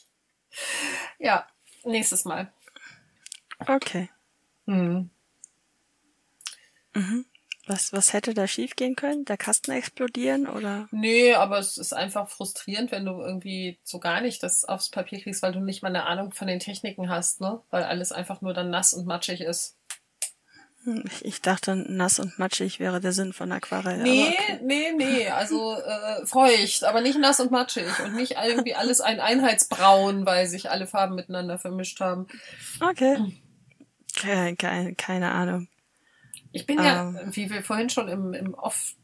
[1.19, 1.47] Ja,
[1.83, 2.51] nächstes Mal.
[3.59, 4.09] Okay.
[4.65, 5.11] Hm.
[6.95, 7.25] Mhm.
[7.69, 9.25] Was, was hätte da schiefgehen können?
[9.25, 10.87] Der Kasten explodieren oder?
[10.89, 15.21] Nee, aber es ist einfach frustrierend, wenn du irgendwie so gar nicht das aufs Papier
[15.21, 17.61] kriegst, weil du nicht mal eine Ahnung von den Techniken hast, ne?
[17.69, 19.77] Weil alles einfach nur dann nass und matschig ist.
[20.83, 24.01] Hm, ich dachte, nass und matschig wäre der Sinn von Aquarell.
[24.01, 24.59] Nee, okay.
[24.63, 25.29] nee, nee.
[25.29, 30.47] Also äh, feucht, aber nicht nass und matschig und nicht irgendwie alles ein Einheitsbraun, weil
[30.47, 32.25] sich alle Farben miteinander vermischt haben.
[32.81, 33.39] Okay.
[34.15, 35.67] Keine, keine, keine Ahnung.
[36.51, 37.19] Ich bin ja, ähm.
[37.31, 38.95] wie wir vorhin schon im, im Off,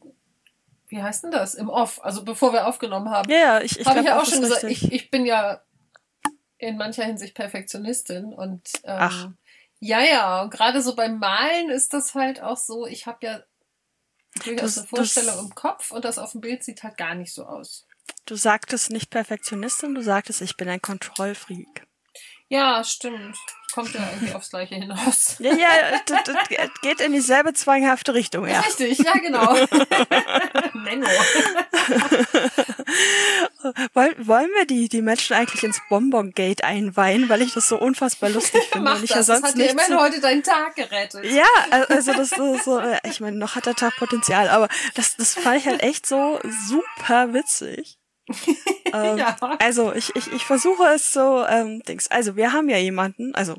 [0.88, 1.56] wie heißt denn das?
[1.56, 3.30] Im Off, also bevor wir aufgenommen haben.
[3.30, 5.62] Ja, ich, ich habe ich ja auch schon gesagt, ich, ich bin ja
[6.58, 9.30] in mancher Hinsicht Perfektionistin und ähm, Ach.
[9.80, 13.44] ja, ja, und gerade so beim Malen ist das halt auch so, ich habe ja
[14.44, 17.46] durchaus eine Vorstellung im Kopf und das auf dem Bild sieht halt gar nicht so
[17.46, 17.88] aus.
[18.26, 21.86] Du sagtest nicht Perfektionistin, du sagtest, ich bin ein Kontrollfreak.
[22.48, 23.36] Ja, stimmt.
[23.74, 25.36] Kommt ja irgendwie aufs Gleiche hinaus.
[25.40, 26.38] Ja, ja, das, das
[26.82, 28.62] geht in dieselbe zwanghafte Richtung, ja.
[28.62, 29.54] Richtig, ja, genau.
[30.74, 31.08] Menno.
[33.94, 38.30] wollen, wollen wir die, die Menschen eigentlich ins Bonbon-Gate einweihen, weil ich das so unfassbar
[38.30, 38.86] lustig finde.
[38.86, 41.26] Mach und ich das, ja das sonst hat dir nicht so, heute deinen Tag gerettet.
[41.26, 41.48] Ja,
[41.90, 45.34] also das ist so, äh, ich meine, noch hat der Tag Potenzial, aber das, das
[45.34, 47.98] fand ich halt echt so super witzig.
[48.94, 49.36] ähm, Ja.
[49.60, 52.10] Also ich, ich, ich versuche es so, ähm, Dings.
[52.10, 53.56] Also wir haben ja jemanden, also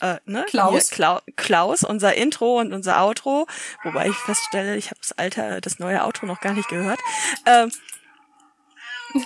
[0.00, 0.44] äh, ne?
[0.48, 0.90] Klaus.
[0.90, 3.46] Klau Klaus, unser Intro und unser Outro,
[3.84, 6.98] wobei ich feststelle, ich habe das alte, das neue Outro noch gar nicht gehört.
[7.46, 7.70] Ähm,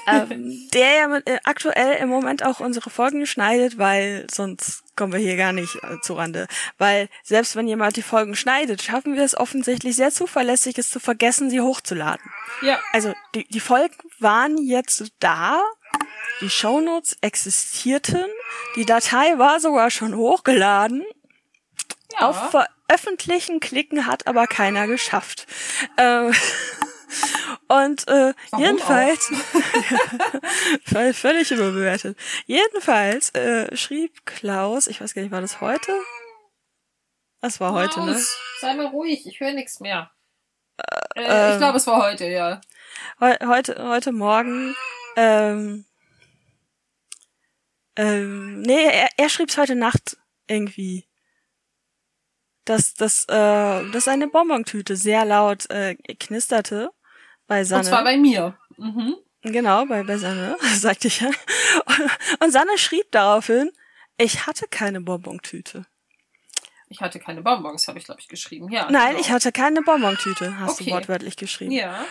[0.07, 5.12] ähm, der ja mit, äh, aktuell im Moment auch unsere Folgen schneidet, weil sonst kommen
[5.12, 6.49] wir hier gar nicht äh, zu Rande.
[6.79, 11.01] Weil selbst wenn jemand die Folgen schneidet, schaffen wir es offensichtlich sehr zuverlässig, es zu
[11.01, 12.31] vergessen, sie hochzuladen.
[12.62, 12.79] Ja.
[12.92, 15.61] Also die, die Folgen waren jetzt da,
[16.40, 18.25] die Shownotes existierten,
[18.75, 21.05] die Datei war sogar schon hochgeladen.
[22.12, 22.29] ja.
[22.29, 25.46] Auf Veröffentlichen klicken hat aber keiner geschafft.
[25.99, 26.33] Ähm,
[27.68, 29.31] und äh, Warum jedenfalls,
[30.85, 32.16] voll- völlig überbewertet.
[32.46, 35.92] Jedenfalls äh, schrieb Klaus, ich weiß gar nicht, war das heute?
[37.40, 38.12] Das war heute, ne?
[38.12, 40.11] Klaus, Sei mal ruhig, ich höre nichts mehr.
[41.14, 42.61] Äh, ähm, ich glaube, es war heute, ja.
[43.20, 44.74] Heu heute, heute Morgen,
[45.16, 45.85] ähm,
[47.96, 51.07] ähm, nee, er, er schrieb's heute Nacht irgendwie.
[52.64, 56.90] Dass, dass, äh, dass eine Bonbontüte sehr laut äh, knisterte
[57.46, 57.80] bei Sanne.
[57.80, 58.56] Und zwar bei mir.
[58.76, 59.16] Mhm.
[59.42, 61.30] Genau, bei, bei Sanne, sagte ich ja.
[62.40, 63.70] Und Sanne schrieb daraufhin,
[64.18, 65.87] ich hatte keine Bonbontüte.
[66.88, 68.70] Ich hatte keine Bonbons, habe ich, glaube ich, geschrieben.
[68.70, 68.90] Ja.
[68.90, 69.20] Nein, genau.
[69.20, 70.85] ich hatte keine Bonbontüte, hast Okay.
[70.85, 71.72] du wortwörtlich geschrieben.
[71.72, 72.04] Ja.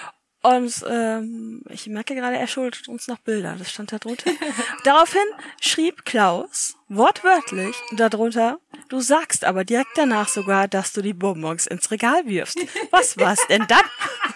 [0.53, 3.55] Und ähm, ich merke gerade, er schuldet uns noch Bilder.
[3.57, 4.29] Das stand da drunter.
[4.83, 5.21] Daraufhin
[5.59, 11.89] schrieb Klaus wortwörtlich darunter, du sagst aber direkt danach sogar, dass du die Bonbons ins
[11.89, 12.59] Regal wirfst.
[12.91, 13.81] Was war's denn dann?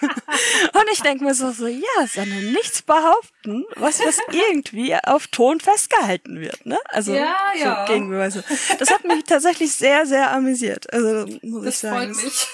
[0.72, 5.60] Und ich denke mir so, so, ja, Sanne, nichts behaupten, was was irgendwie auf Ton
[5.60, 6.78] festgehalten wird, ne?
[6.88, 7.86] Also Ja, ja.
[7.86, 8.42] so Gegenbeweise.
[8.80, 10.92] Das hat mich tatsächlich sehr, sehr amüsiert.
[10.92, 12.14] Also muss Das ich sagen.
[12.14, 12.48] freut mich.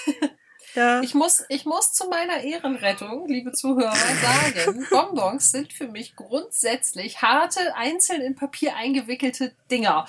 [0.77, 1.01] Ja.
[1.01, 7.23] Ich muss, ich muss zu meiner Ehrenrettung, liebe Zuhörer, sagen, Bonbons sind für mich grundsätzlich
[7.23, 10.05] harte, einzeln in Papier eingewickelte Dinger.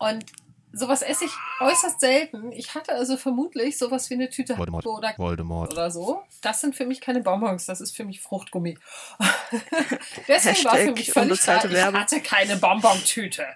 [0.00, 0.24] Und
[0.72, 1.30] sowas esse ich
[1.60, 2.50] äußerst selten.
[2.50, 4.84] Ich hatte also vermutlich sowas wie eine Tüte Voldemort.
[4.86, 5.72] Oder, Voldemort.
[5.72, 6.20] oder so.
[6.42, 8.76] Das sind für mich keine Bonbons, das ist für mich Fruchtgummi.
[10.26, 12.00] Deswegen war für Hashtag mich völlig klar, ich Werbung.
[12.00, 13.46] hatte keine Bonbontüte.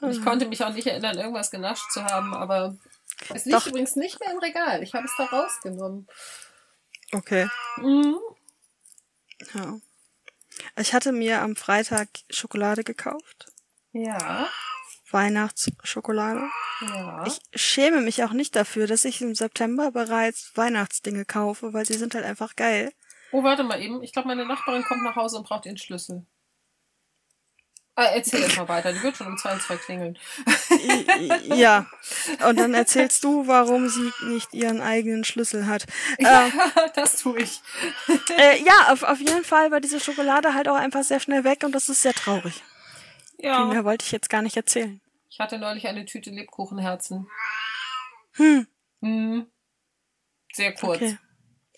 [0.00, 2.74] Und ich konnte mich auch nicht erinnern, irgendwas genascht zu haben, aber
[3.32, 3.66] es liegt Doch.
[3.66, 4.82] übrigens nicht mehr im Regal.
[4.82, 6.06] Ich habe es da rausgenommen.
[7.12, 7.48] Okay.
[7.76, 8.16] Mhm.
[9.54, 9.78] Ja.
[10.76, 13.46] Ich hatte mir am Freitag Schokolade gekauft.
[13.92, 14.48] Ja,
[15.10, 16.48] Weihnachtsschokolade.
[16.80, 17.24] ja.
[17.26, 21.94] Ich schäme mich auch nicht dafür, dass ich im September bereits Weihnachtsdinge kaufe, weil sie
[21.94, 22.92] sind halt einfach geil.
[23.32, 24.02] oh, warte mal eben.
[24.02, 26.26] Ich glaube, meine Nachbarin kommt nach Hause und braucht ihren Schlüssel.
[27.96, 28.92] Ah, erzähl jetzt mal weiter.
[28.92, 30.18] Die wird schon um zwei, zwei klingeln.
[30.70, 31.86] I- i- ja.
[32.48, 35.84] Und dann erzählst du, warum sie nicht ihren eigenen Schlüssel hat.
[36.18, 36.50] Äh, Ja,
[36.96, 37.60] das tue ich.
[38.36, 41.62] äh, ja, auf, auf jeden Fall war diese Schokolade halt auch einfach sehr schnell weg
[41.64, 42.64] und das ist sehr traurig.
[43.36, 43.64] Viel Ja.
[43.66, 45.00] mehr wollte ich jetzt gar nicht erzählen.
[45.30, 47.28] Ich hatte neulich eine Tüte Lebkuchenherzen.
[48.32, 48.66] Hm.
[49.00, 49.46] Mhm.
[50.52, 50.96] Sehr kurz.
[50.96, 51.18] Okay.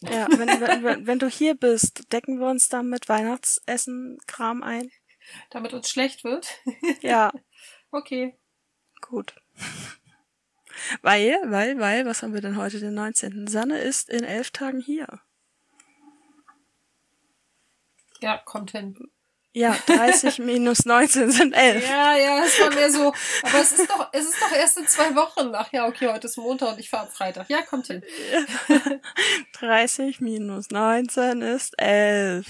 [0.02, 4.90] Ja, wenn, wenn, wenn, wenn du hier bist, decken wir uns dann mit Weihnachtsessen-Kram ein?
[5.50, 6.48] Damit uns schlecht wird.
[7.02, 7.32] Ja,
[7.90, 8.36] Okay.
[9.00, 9.34] gut.
[11.02, 13.46] Weil, weil, weil, was haben wir denn heute, den 19.
[13.46, 15.06] Sanne ist in elf Tagen hier.
[18.20, 18.96] Ja, kommt hin.
[19.52, 21.88] Ja, 30 minus 19 sind 11.
[21.88, 23.08] Ja, ja, es war mehr so.
[23.42, 25.54] Aber es ist doch, es ist doch erst in zwei Wochen.
[25.54, 27.48] Ach ja, okay, heute ist Montag und ich fahre am Freitag.
[27.48, 28.02] Ja, kommt hin.
[29.52, 32.46] 30 minus 19 ist 11.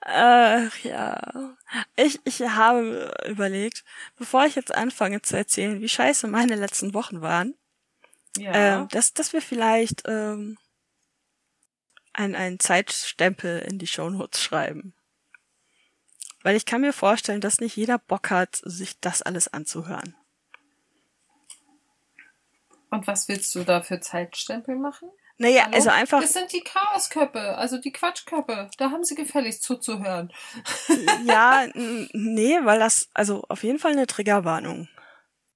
[0.00, 1.56] Ach ja.
[1.96, 3.84] Ich, ich habe überlegt,
[4.16, 7.54] bevor ich jetzt anfange zu erzählen, wie scheiße meine letzten Wochen waren,
[8.36, 8.52] Ja.
[8.82, 10.58] ähm, dass, dass wir vielleicht ähm,
[12.12, 14.94] ein, einen Zeitstempel in die Shownotes schreiben.
[16.42, 20.14] Weil ich kann mir vorstellen, dass nicht jeder Bock hat, sich das alles anzuhören.
[22.90, 25.08] Und was willst du da für Zeitstempel machen?
[25.38, 25.74] Naja, Hallo?
[25.74, 28.70] also einfach, Das sind die Chaosköppe, also die Quatschköppe.
[28.78, 30.30] Da haben sie gefälligst zuzuhören.
[31.26, 31.66] ja,
[32.12, 34.88] nee, weil das, also auf jeden Fall eine Triggerwarnung.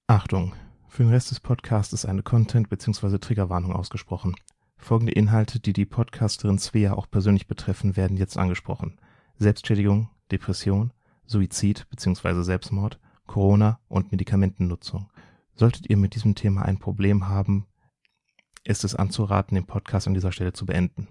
[0.06, 0.54] Achtung!
[0.88, 3.18] Für den Rest des Podcasts ist eine Content- bzw.
[3.18, 4.34] Triggerwarnung ausgesprochen.
[4.78, 8.98] Folgende Inhalte, die die Podcasterin Svea auch persönlich betreffen, werden jetzt angesprochen.
[9.36, 10.92] Selbstschädigung, Depression,
[11.26, 12.42] Suizid bzw.
[12.42, 15.10] Selbstmord, Corona und Medikamentennutzung.
[15.54, 17.66] Solltet ihr mit diesem Thema ein Problem haben,
[18.68, 21.08] ist es anzuraten, den Podcast an dieser Stelle zu beenden.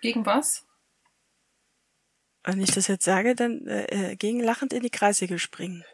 [0.00, 0.64] Gegen was?
[2.44, 5.84] Wenn ich das jetzt sage, dann äh, äh gegen lachend in die Kreissäge springen.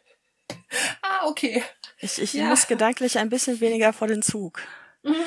[1.02, 1.62] Ah, okay.
[1.98, 2.46] Ich, ich ja.
[2.46, 4.60] muss gedanklich ein bisschen weniger vor den Zug.
[5.02, 5.14] Mhm.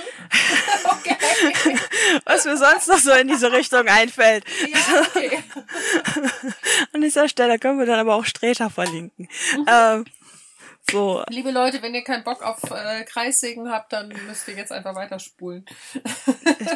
[0.83, 1.17] Okay.
[2.25, 4.45] Was mir sonst noch so in diese Richtung einfällt.
[4.61, 5.43] Ja, okay.
[6.93, 9.27] An dieser Stelle können wir dann aber auch Streter verlinken.
[9.55, 9.65] Mhm.
[9.67, 10.05] Ähm,
[10.91, 11.23] so.
[11.29, 14.95] Liebe Leute, wenn ihr keinen Bock auf äh, Kreissägen habt, dann müsst ihr jetzt einfach
[14.95, 15.65] weiterspulen.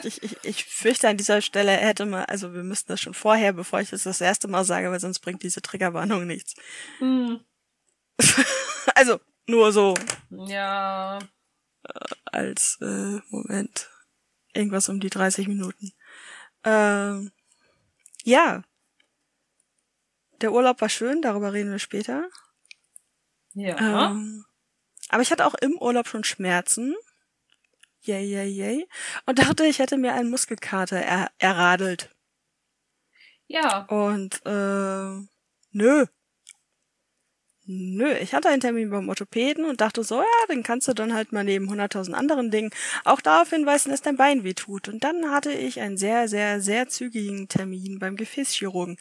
[0.04, 3.54] ich, ich, ich fürchte an dieser Stelle hätte man, also wir müssten das schon vorher,
[3.54, 6.56] bevor ich das das erste Mal sage, weil sonst bringt diese Triggerwarnung nichts.
[7.00, 7.42] Mhm.
[8.96, 9.94] also nur so.
[10.30, 11.20] Ja.
[11.84, 13.90] Äh, als äh, Moment.
[14.54, 15.94] Irgendwas um die 30 Minuten.
[16.64, 17.32] Ähm,
[18.24, 18.64] ja.
[20.42, 22.28] Der Urlaub war schön, darüber reden wir später.
[23.54, 24.12] Ja.
[24.12, 24.46] Ähm,
[25.10, 26.96] aber ich hatte auch im Urlaub schon Schmerzen.
[28.02, 28.88] Yay, yay, yay.
[29.26, 32.10] Und dachte, ich hätte mir einen Muskelkater er erradelt.
[33.48, 33.86] Ja.
[33.86, 35.28] Und äh,
[35.72, 36.06] nö.
[37.66, 41.14] Nö, ich hatte einen Termin beim Orthopäden und dachte so, ja, den kannst du dann
[41.14, 42.72] halt mal neben hunderttausend anderen Dingen
[43.06, 44.90] auch darauf hinweisen, dass dein Bein weh tut.
[44.90, 48.98] Und dann hatte ich einen sehr, sehr, sehr zügigen Termin beim Gefäßchirurgen.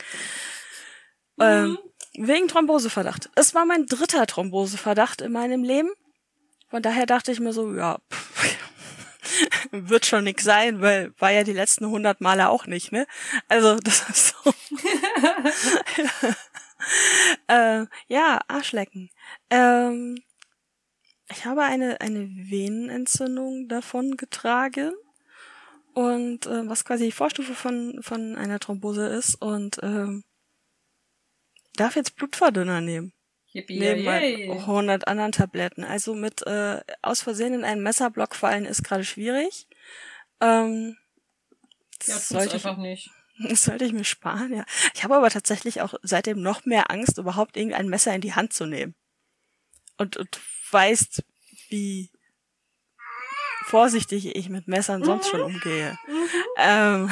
[1.36, 1.42] Mhm.
[1.42, 1.78] Ähm,
[2.22, 3.30] Wegen Thromboseverdacht.
[3.34, 5.88] Es war mein dritter Thromboseverdacht in meinem Leben.
[6.68, 8.58] Von daher dachte ich mir so, ja, pff,
[9.70, 13.06] wird schon nix sein, weil war ja die letzten hundert Male auch nicht, ne?
[13.48, 14.52] Also das ist so.
[17.48, 19.08] äh, ja, Arschlecken.
[19.48, 20.22] Ähm,
[21.30, 24.92] ich habe eine eine Venenentzündung davon getragen
[25.94, 30.22] und äh, was quasi die Vorstufe von von einer Thrombose ist und ähm,
[31.80, 33.12] darf jetzt Blutverdünner nehmen.
[33.52, 34.50] Yippie, Neben yay.
[34.50, 35.82] 100 anderen Tabletten.
[35.82, 39.66] Also mit äh, aus Versehen in einen Messerblock fallen ist gerade schwierig.
[40.40, 40.96] Ähm,
[42.06, 43.10] ja, sollte ich, einfach nicht.
[43.38, 44.64] Das sollte ich mir sparen, ja.
[44.94, 48.52] Ich habe aber tatsächlich auch seitdem noch mehr Angst, überhaupt irgendein Messer in die Hand
[48.52, 48.94] zu nehmen.
[49.96, 50.40] Und, und
[50.70, 51.24] weißt,
[51.70, 52.10] wie
[53.64, 55.46] vorsichtig ich mit Messern sonst schon mhm.
[55.46, 55.98] umgehe.
[56.06, 56.28] Mhm.
[56.56, 57.10] Ähm,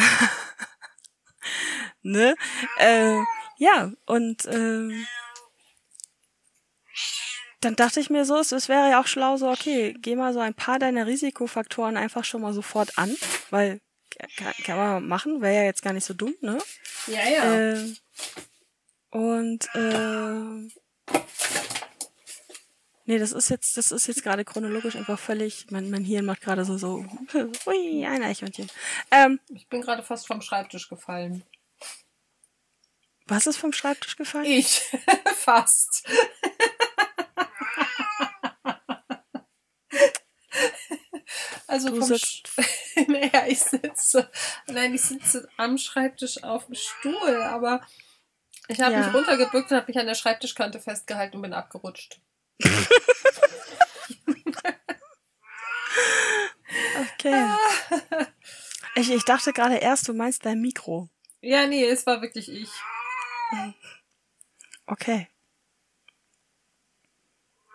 [2.02, 2.35] ne?
[2.78, 3.18] Äh,
[3.59, 5.07] ja, und ähm,
[7.61, 10.33] dann dachte ich mir so, es, es wäre ja auch schlau so, okay, geh mal
[10.33, 13.14] so ein paar deiner Risikofaktoren einfach schon mal sofort an,
[13.51, 13.81] weil
[14.37, 16.59] kann, kann man machen, wäre ja jetzt gar nicht so dumm, ne?
[17.07, 17.73] Ja, ja.
[17.73, 17.94] Äh,
[19.11, 20.68] und äh,
[23.07, 26.42] nee, das ist jetzt, das ist jetzt gerade chronologisch einfach völlig, mein, mein Hirn macht
[26.42, 27.05] gerade so so,
[27.66, 28.71] ui, ein Eichhörnchen.
[29.11, 31.42] Ähm, ich bin gerade fast vom Schreibtisch gefallen.
[33.29, 34.47] Was ist vom Schreibtisch gefallen?
[34.47, 34.81] Ich.
[35.37, 36.09] Fast.
[41.67, 42.43] also vom Sch
[43.07, 44.31] naja, ich sitze,
[44.67, 47.87] nein, ich sitze am Schreibtisch auf dem Stuhl, aber
[48.69, 49.01] ich habe ja.
[49.01, 52.21] mich runtergebückt und habe mich an der Schreibtischkante festgehalten und bin abgerutscht.
[57.14, 57.51] okay.
[58.95, 61.09] Ich, ich dachte gerade erst, du meinst dein Mikro.
[61.41, 62.69] Ja, nee, es war wirklich ich.
[64.87, 65.28] Okay.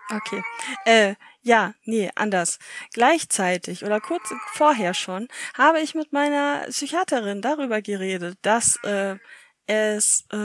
[0.09, 0.43] Okay.
[0.85, 2.59] Äh, ja, nee, anders.
[2.91, 9.17] Gleichzeitig oder kurz vorher schon habe ich mit meiner Psychiaterin darüber geredet, dass äh,
[9.65, 10.37] es äh,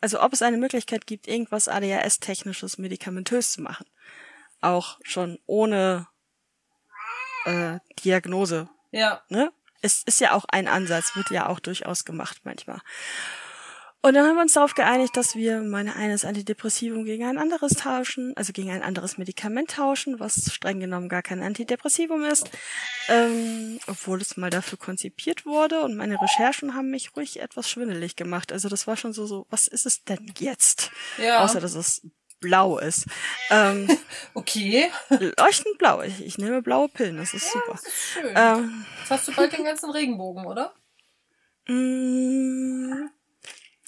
[0.00, 3.86] also ob es eine Möglichkeit gibt, irgendwas ADHS-technisches medikamentös zu machen.
[4.60, 6.08] Auch schon ohne
[7.44, 8.68] äh, Diagnose.
[8.92, 9.22] Ja.
[9.28, 9.52] Ne?
[9.86, 12.80] Es ist ja auch ein Ansatz, wird ja auch durchaus gemacht manchmal.
[14.02, 17.72] Und dann haben wir uns darauf geeinigt, dass wir meine eines Antidepressivum gegen ein anderes
[17.72, 22.48] tauschen, also gegen ein anderes Medikament tauschen, was streng genommen gar kein Antidepressivum ist,
[23.08, 25.80] ähm, obwohl es mal dafür konzipiert wurde.
[25.80, 28.52] Und meine Recherchen haben mich ruhig etwas schwindelig gemacht.
[28.52, 30.92] Also das war schon so, so, was ist es denn jetzt?
[31.18, 31.42] Ja.
[31.42, 32.02] Außer dass es
[32.40, 33.06] blau ist.
[33.50, 33.88] Ähm,
[34.34, 34.90] okay.
[35.38, 36.02] Leuchtend blau.
[36.02, 37.72] Ich, ich nehme blaue Pillen, das ist ja, super.
[37.72, 38.34] Das ist schön.
[38.36, 40.74] Ähm, Jetzt hast du bald den ganzen Regenbogen, oder?
[41.66, 43.08] Mm,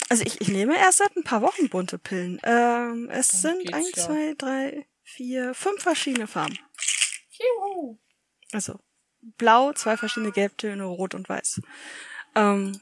[0.09, 2.41] also ich, ich nehme erst seit ein paar Wochen bunte Pillen.
[2.43, 4.05] Ähm, es Dann sind eins, ja.
[4.05, 6.59] zwei, drei, vier, fünf verschiedene Farben.
[7.31, 7.99] Juhu.
[8.53, 8.81] Also
[9.21, 11.61] blau, zwei verschiedene Gelbtöne, rot und weiß.
[12.35, 12.81] Ähm,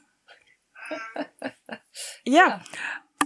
[2.23, 2.47] ja.
[2.47, 2.63] ja.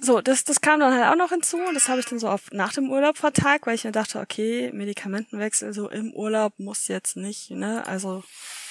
[0.04, 2.28] So, das, das kam dann halt auch noch hinzu und das habe ich dann so
[2.28, 6.88] auf nach dem Urlaub vertagt, weil ich mir dachte, okay, Medikamentenwechsel so im Urlaub muss
[6.88, 7.86] jetzt nicht, ne?
[7.86, 8.24] Also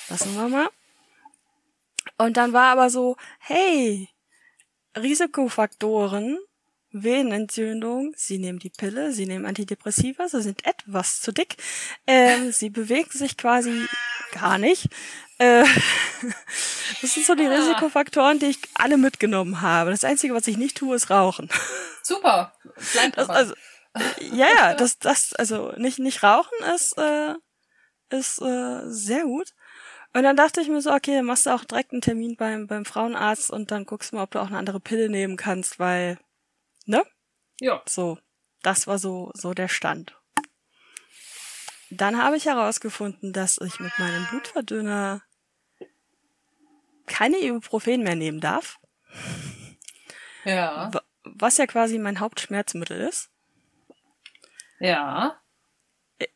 [0.09, 0.68] lassen wir mal.
[2.18, 4.09] Und dann war aber so, hey,
[4.97, 6.39] Risikofaktoren
[6.91, 11.57] Venenentzündung, sie nehmen die Pille, sie nehmen Antidepressiva, sie sind etwas zu dick,
[12.09, 13.87] ähm, sie bewegen sich quasi
[14.33, 14.89] gar nicht.
[15.41, 15.64] Äh,
[17.01, 17.51] das sind so die ah.
[17.51, 19.91] Risikofaktoren, die ich alle mitgenommen habe.
[19.91, 21.49] Das Einzige, was ich nicht tue, ist rauchen.
[22.03, 22.53] Super,
[22.93, 23.55] bleibt das, also,
[24.20, 27.34] Ja, ja, das, das, also nicht, nicht rauchen ist, äh,
[28.11, 29.53] ist äh, sehr gut.
[30.12, 32.66] Und dann dachte ich mir so, okay, dann machst du auch direkt einen Termin beim,
[32.66, 35.78] beim Frauenarzt und dann guckst du mal, ob du auch eine andere Pille nehmen kannst,
[35.78, 36.18] weil
[36.91, 37.05] Ne?
[37.61, 37.82] Ja.
[37.86, 38.18] So,
[38.62, 40.16] das war so, so der Stand.
[41.91, 45.22] Dann habe ich herausgefunden, dass ich mit meinem Blutverdünner
[47.11, 48.78] keine Ibuprofen mehr nehmen darf.
[50.44, 50.90] Ja.
[51.24, 53.28] Was ja quasi mein Hauptschmerzmittel ist.
[54.78, 55.36] Ja.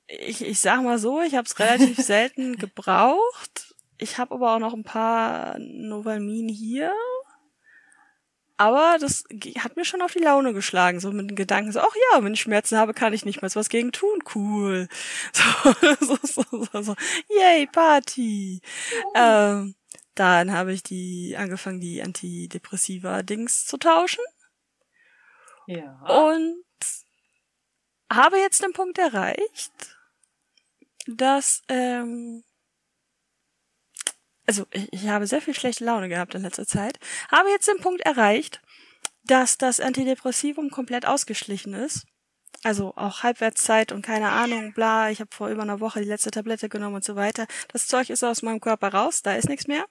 [0.06, 3.74] Ich, ich sag mal so, ich habe es relativ selten gebraucht.
[3.96, 6.92] Ich habe aber auch noch ein paar Novalmin hier
[8.56, 9.24] aber das
[9.58, 12.34] hat mir schon auf die Laune geschlagen, so mit dem Gedanken, so, ach ja, wenn
[12.34, 14.88] ich Schmerzen habe, kann ich nicht mal was gegen tun, cool.
[15.32, 16.94] So, so, so, so, so.
[17.28, 18.60] yay, Party.
[19.14, 19.18] Uh.
[19.18, 19.74] Ähm,
[20.14, 24.24] dann habe ich die angefangen, die Antidepressiva-Dings zu tauschen.
[25.66, 26.00] Ja.
[26.02, 26.64] Und
[28.12, 29.98] habe jetzt den Punkt erreicht,
[31.06, 32.44] dass ähm,
[34.46, 36.98] also ich, ich habe sehr viel schlechte Laune gehabt in letzter Zeit,
[37.30, 38.60] habe jetzt den Punkt erreicht,
[39.24, 42.06] dass das Antidepressivum komplett ausgeschlichen ist.
[42.62, 46.30] Also auch Halbwertszeit und keine Ahnung, bla, ich habe vor über einer Woche die letzte
[46.30, 47.46] Tablette genommen und so weiter.
[47.68, 49.84] Das Zeug ist aus meinem Körper raus, da ist nichts mehr.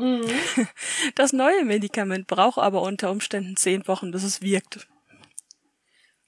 [0.00, 0.28] Mhm.
[1.14, 4.86] Das neue Medikament braucht aber unter Umständen zehn Wochen, bis es wirkt.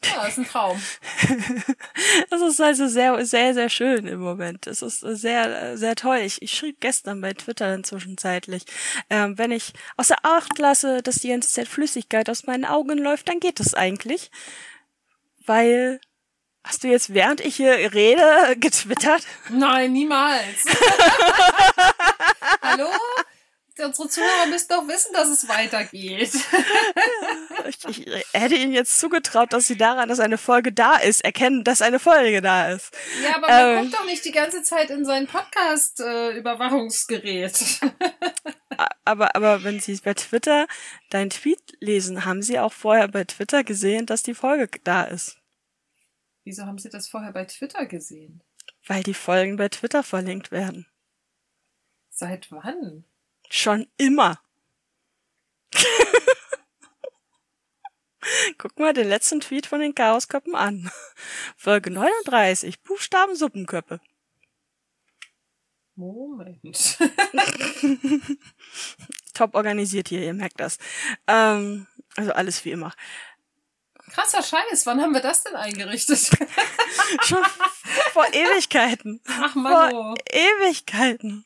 [0.05, 0.83] Ja, ist ein Traum.
[2.31, 4.67] das ist also sehr, sehr, sehr schön im Moment.
[4.67, 6.19] Es ist sehr, sehr toll.
[6.19, 8.65] Ich, ich schrieb gestern bei Twitter dann zwischenzeitlich,
[9.11, 13.29] ähm, wenn ich außer Acht lasse, dass die ganze Zeit Flüssigkeit aus meinen Augen läuft,
[13.29, 14.31] dann geht das eigentlich.
[15.47, 16.01] Weil
[16.65, 19.25] Hast du jetzt, während ich hier rede, getwittert?
[19.51, 20.65] Nein, niemals.
[22.63, 22.89] Hallo?
[23.83, 26.33] Unsere Zuhörer müssen doch wissen, dass es weitergeht.
[27.69, 31.65] ich, ich, hätte ihnen jetzt zugetraut, dass sie daran, dass eine Folge da ist, erkennen,
[31.65, 32.97] dass eine Folge da ist.
[33.23, 37.81] Ja, aber man ähm, guckt doch nicht die ganze Zeit in sein Podcast-Überwachungsgerät.
[38.79, 40.67] Äh, aber, aber wenn sie bei Twitter
[41.11, 45.37] deinen Tweet lesen, haben sie auch vorher bei Twitter gesehen, dass die Folge da ist.
[46.43, 48.43] Wieso haben sie das vorher bei Twitter gesehen?
[48.87, 50.87] Weil die Folgen bei Twitter verlinkt werden.
[52.09, 53.05] Seit wann?
[53.55, 54.41] Schon immer.
[58.57, 60.91] Guck mal den letzten Tweet von den Chaosköppen an.
[61.59, 64.01] Folge 39, Buchstaben Suppenköppe.
[65.97, 66.97] Moment.
[69.35, 70.79] Top organisiert hier, ihr merkt das.
[71.27, 71.87] Ähm,
[72.17, 72.95] also alles wie immer.
[74.13, 76.19] Krasser Scheiß, wann haben wir das denn eingerichtet?
[77.23, 77.43] Schon
[78.13, 79.21] vor Ewigkeiten.
[79.27, 79.91] Ach Mann.
[79.91, 81.45] Vor Ewigkeiten.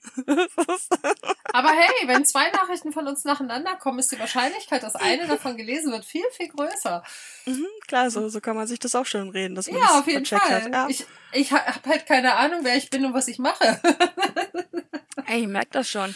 [1.52, 5.56] Aber hey, wenn zwei Nachrichten von uns nacheinander kommen, ist die Wahrscheinlichkeit, dass eine davon
[5.56, 7.04] gelesen wird, viel, viel größer.
[7.46, 10.06] Mhm, klar, so, so kann man sich das auch schon reden, dass man ja, auf
[10.08, 10.70] jeden Fall.
[10.72, 10.88] Ja.
[10.88, 13.80] Ich, ich habe halt keine Ahnung, wer ich bin und was ich mache.
[15.26, 16.14] Ey, ich merke das schon.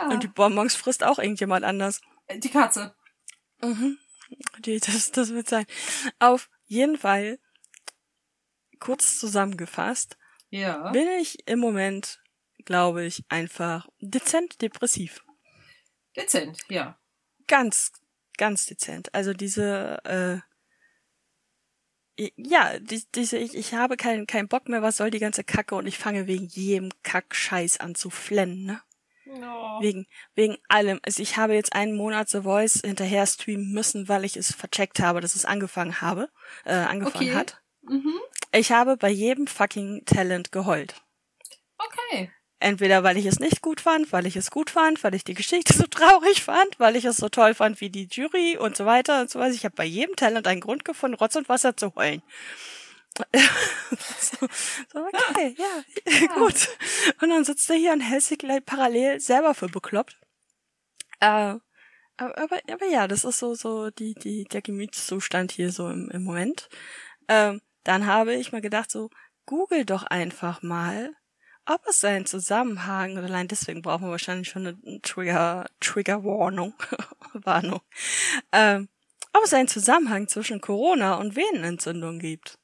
[0.00, 0.08] Ja.
[0.08, 2.00] Und die Bonbons frisst auch irgendjemand anders.
[2.32, 2.94] Die Katze.
[3.62, 3.98] Mhm.
[4.58, 5.66] Die, das, das wird sein.
[6.18, 7.38] Auf jeden Fall,
[8.78, 10.16] kurz zusammengefasst,
[10.50, 10.90] ja.
[10.90, 12.20] bin ich im Moment,
[12.64, 15.24] glaube ich, einfach dezent depressiv.
[16.16, 16.98] Dezent, ja.
[17.46, 17.92] Ganz,
[18.36, 19.14] ganz dezent.
[19.14, 20.40] Also diese, äh,
[22.36, 25.76] ja, die, diese, ich, ich habe keinen keinen Bock mehr, was soll die ganze Kacke
[25.76, 28.82] und ich fange wegen jedem Kack-Scheiß an zu flennen, ne?
[29.36, 29.78] No.
[29.80, 31.00] Wegen, wegen allem.
[31.02, 35.00] Also ich habe jetzt einen Monat The Voice hinterher streamen müssen, weil ich es vercheckt
[35.00, 36.28] habe, dass es angefangen habe,
[36.64, 37.34] äh, angefangen okay.
[37.34, 37.60] hat.
[37.82, 38.14] Mhm.
[38.52, 40.94] Ich habe bei jedem fucking Talent geheult.
[41.76, 42.30] Okay.
[42.60, 45.34] Entweder weil ich es nicht gut fand, weil ich es gut fand, weil ich die
[45.34, 48.84] Geschichte so traurig fand, weil ich es so toll fand wie die Jury und so
[48.84, 49.54] weiter und so weiter.
[49.54, 52.22] Ich habe bei jedem Talent einen Grund gefunden, Rotz und Wasser zu heulen
[54.20, 54.46] so,
[54.94, 56.68] okay, ja, ja, gut.
[57.20, 60.18] Und dann sitzt er hier und hält sich gleich parallel selber für bekloppt.
[61.20, 61.56] Äh,
[62.16, 66.10] aber, aber, aber ja, das ist so, so die, die, der Gemütszustand hier so im,
[66.10, 66.68] im Moment.
[67.28, 69.10] Ähm, dann habe ich mir gedacht, so,
[69.46, 71.14] google doch einfach mal,
[71.64, 76.74] ob es einen Zusammenhang, oder allein deswegen brauchen wir wahrscheinlich schon eine Trigger, Trigger Warnung,
[77.32, 77.80] Warnung,
[78.52, 78.88] ähm,
[79.32, 82.58] ob es einen Zusammenhang zwischen Corona und Venenentzündung gibt.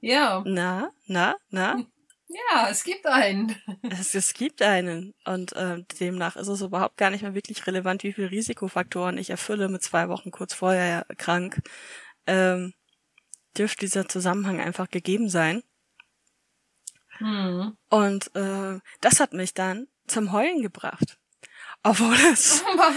[0.00, 0.42] Ja.
[0.46, 1.84] Na, na, na?
[2.28, 3.56] Ja, es gibt einen.
[3.90, 5.14] Es, es gibt einen.
[5.24, 9.30] Und äh, demnach ist es überhaupt gar nicht mehr wirklich relevant, wie viele Risikofaktoren ich
[9.30, 11.60] erfülle mit zwei Wochen kurz vorher krank.
[12.26, 12.72] Ähm,
[13.58, 15.62] dürfte dieser Zusammenhang einfach gegeben sein.
[17.18, 17.76] Hm.
[17.88, 21.18] Und äh, das hat mich dann zum Heulen gebracht.
[21.82, 22.92] Obwohl es Oh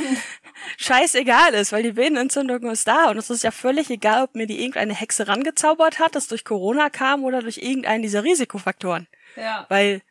[0.77, 4.45] scheißegal ist, weil die Venenentzündung ist da und es ist ja völlig egal, ob mir
[4.47, 9.07] die irgendeine Hexe rangezaubert hat, das durch Corona kam oder durch irgendeinen dieser Risikofaktoren.
[9.35, 9.65] Ja.
[9.69, 10.01] Weil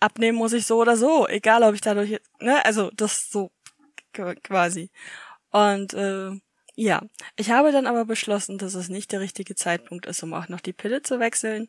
[0.00, 3.50] abnehmen muss ich so oder so, egal ob ich dadurch, ne, also das so
[4.14, 4.90] qu- quasi.
[5.50, 6.30] Und äh,
[6.76, 7.02] ja,
[7.36, 10.60] ich habe dann aber beschlossen, dass es nicht der richtige Zeitpunkt ist, um auch noch
[10.60, 11.68] die Pille zu wechseln.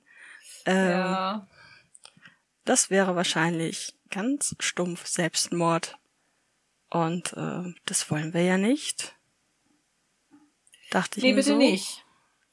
[0.65, 1.47] Ähm, Ja.
[2.63, 5.97] Das wäre wahrscheinlich ganz stumpf Selbstmord.
[6.89, 9.15] Und äh, das wollen wir ja nicht.
[10.89, 11.57] Dachte ich Nee, mir bitte so.
[11.57, 12.05] nicht.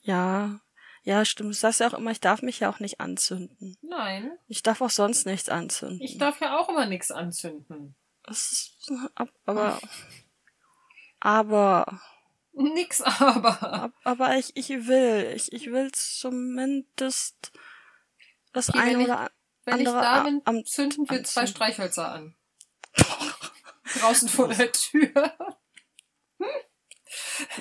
[0.02, 0.60] Ja,
[1.02, 1.50] ja, stimmt.
[1.50, 3.76] Du sagst ja auch immer, ich darf mich ja auch nicht anzünden.
[3.82, 4.30] Nein.
[4.46, 6.00] Ich darf auch sonst nichts anzünden.
[6.00, 7.96] Ich darf ja auch immer nichts anzünden.
[8.22, 9.80] Das ist, ab- aber,
[11.20, 12.00] aber,
[12.52, 13.62] Nix aber.
[13.62, 17.52] ab- aber ich, ich will, ich, ich will zumindest
[18.52, 19.30] das wenn eine oder
[19.72, 21.46] Wenn ich andere Damen am- zünden, wir zwei.
[21.46, 22.34] Streichhölzer an.
[24.00, 25.36] Draußen vor der Tür.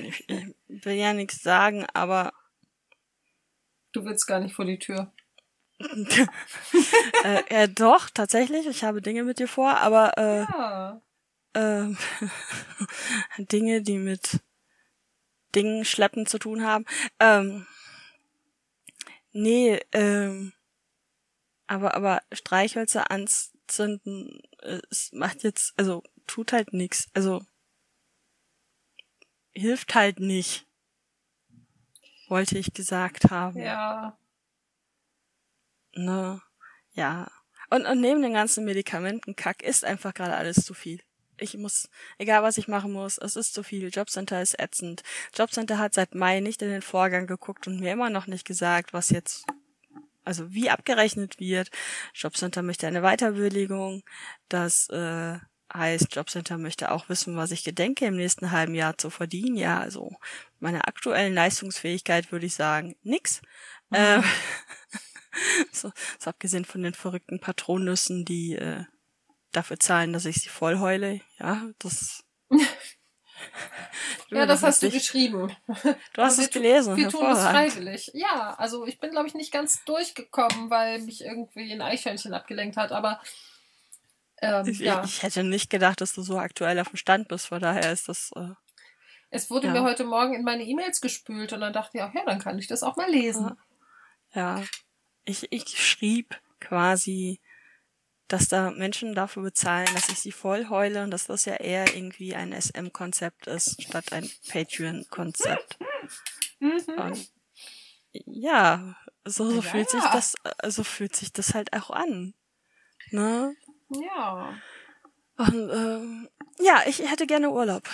[0.01, 2.34] ich, ich will ja nichts sagen, aber
[3.93, 5.12] Du willst gar nicht vor die Tür.
[7.24, 11.01] äh, äh, doch, tatsächlich, ich habe Dinge mit dir vor, aber äh, Ja.
[11.55, 11.97] ähm,
[13.38, 14.39] Dinge, die mit
[15.55, 16.86] Dingen schleppen zu tun haben.
[17.20, 17.66] Ähm,
[19.32, 20.53] nee, ähm,
[21.68, 27.43] aber aber Streichhölzer anzünden, äh, es macht jetzt, also tut halt nix, also
[29.53, 30.65] hilft halt nicht.
[32.30, 33.59] Wollte ich gesagt haben.
[33.59, 34.18] Ja.
[35.93, 36.41] Ne,
[36.91, 37.32] ja.
[37.70, 41.01] Und, und neben den ganzen Medikamentenkack ist einfach gerade alles zu viel.
[41.39, 43.89] Ich muss, egal was ich machen muss, es ist zu viel.
[43.89, 45.03] Jobcenter ist ätzend.
[45.36, 48.93] Jobcenter hat seit Mai nicht in den Vorgang geguckt und mir immer noch nicht gesagt,
[48.93, 49.45] was jetzt,
[50.28, 51.69] also wie abgerechnet wird.
[52.13, 54.03] Jobcenter möchte eine Weiterbewilligung.
[54.49, 55.39] Das äh,
[55.73, 59.55] heißt, Jobcenter möchte auch wissen, was ich gedenke im nächsten halben Jahr zu verdienen.
[59.55, 60.15] Ja, also
[60.59, 63.41] meiner aktuellen Leistungsfähigkeit würde ich sagen, nix.
[63.91, 64.23] Ähm,
[65.71, 68.84] so, so abgesehen von den verrückten Patronüssen, die äh,
[69.51, 71.21] dafür zahlen, dass ich sie voll heule.
[71.39, 72.23] Ja, das.
[74.29, 75.55] Ja, das hast du geschrieben.
[76.13, 76.97] Du hast Aber es gelesen.
[76.97, 77.73] Wir tun das hervorragend.
[77.73, 78.11] freiwillig.
[78.13, 82.75] Ja, also ich bin, glaube ich, nicht ganz durchgekommen, weil mich irgendwie ein Eichhörnchen abgelenkt
[82.77, 83.21] hat, aber
[84.41, 85.03] ähm, Ich, ja.
[85.05, 88.09] ich hätte nicht gedacht, dass du so aktuell auf dem Stand bist, von daher ist
[88.09, 88.31] das.
[88.35, 88.49] Äh,
[89.29, 89.73] Es wurde Ja.
[89.73, 92.59] mir heute Morgen in meine E-Mails gespült und dann dachte ich, ach ja, dann kann
[92.59, 93.57] ich das auch mal lesen.
[94.33, 94.61] ja.
[95.25, 97.39] Ich, ich schrieb quasi,
[98.28, 101.95] dass da Menschen dafür bezahlen, dass ich sie voll heule und dass das ja eher
[101.95, 105.80] irgendwie ein SM-Konzept ist, statt ein Patreon-Konzept.
[106.59, 106.82] Mhm.
[106.97, 107.32] Und
[108.11, 110.11] ja, so, so Ja, fühlt sich ja.
[110.11, 110.36] das,
[110.67, 112.34] so fühlt sich das halt auch an.
[113.11, 113.55] Ne?
[113.89, 114.53] Ja.
[115.38, 117.88] Und ähm, ja, ich hätte gerne Urlaub.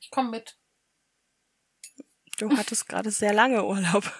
[0.00, 0.56] Ich komme mit.
[2.38, 4.10] Du hattest gerade sehr lange Urlaub.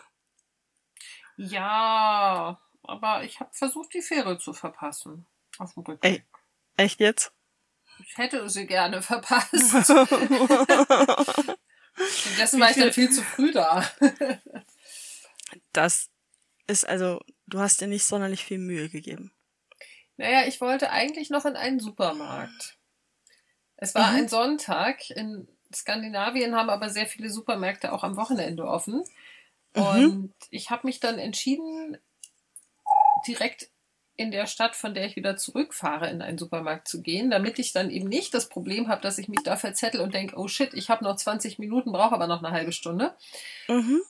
[1.36, 5.26] Ja, aber ich habe versucht, die Fähre zu verpassen.
[5.58, 6.10] Auf dem Rückweg.
[6.10, 6.24] Ey.
[6.76, 7.32] Echt jetzt?
[8.02, 9.54] Ich hätte sie gerne verpasst.
[11.96, 13.84] Stattdessen war ich dann viel zu früh da.
[15.72, 16.08] Das
[16.66, 19.32] ist also, du hast dir nicht sonderlich viel Mühe gegeben.
[20.16, 22.76] Naja, ich wollte eigentlich noch in einen Supermarkt.
[23.76, 24.16] Es war Mhm.
[24.18, 25.10] ein Sonntag.
[25.10, 29.02] In Skandinavien haben aber sehr viele Supermärkte auch am Wochenende offen.
[29.74, 29.82] Mhm.
[29.82, 31.98] Und ich habe mich dann entschieden,
[33.26, 33.70] direkt
[34.16, 37.72] in der Stadt, von der ich wieder zurückfahre, in einen Supermarkt zu gehen, damit ich
[37.72, 40.74] dann eben nicht das Problem habe, dass ich mich da verzettel und denke, oh shit,
[40.74, 43.16] ich habe noch 20 Minuten, brauche aber noch eine halbe Stunde.
[43.66, 44.02] Mhm.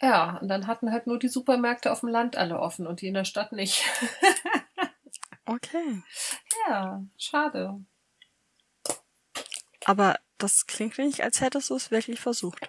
[0.00, 3.08] Ja, und dann hatten halt nur die Supermärkte auf dem Land alle offen und die
[3.08, 3.84] in der Stadt nicht.
[5.48, 6.02] Okay.
[6.68, 7.80] ja, schade.
[9.84, 12.68] Aber das klingt nicht, als hättest du es wirklich versucht.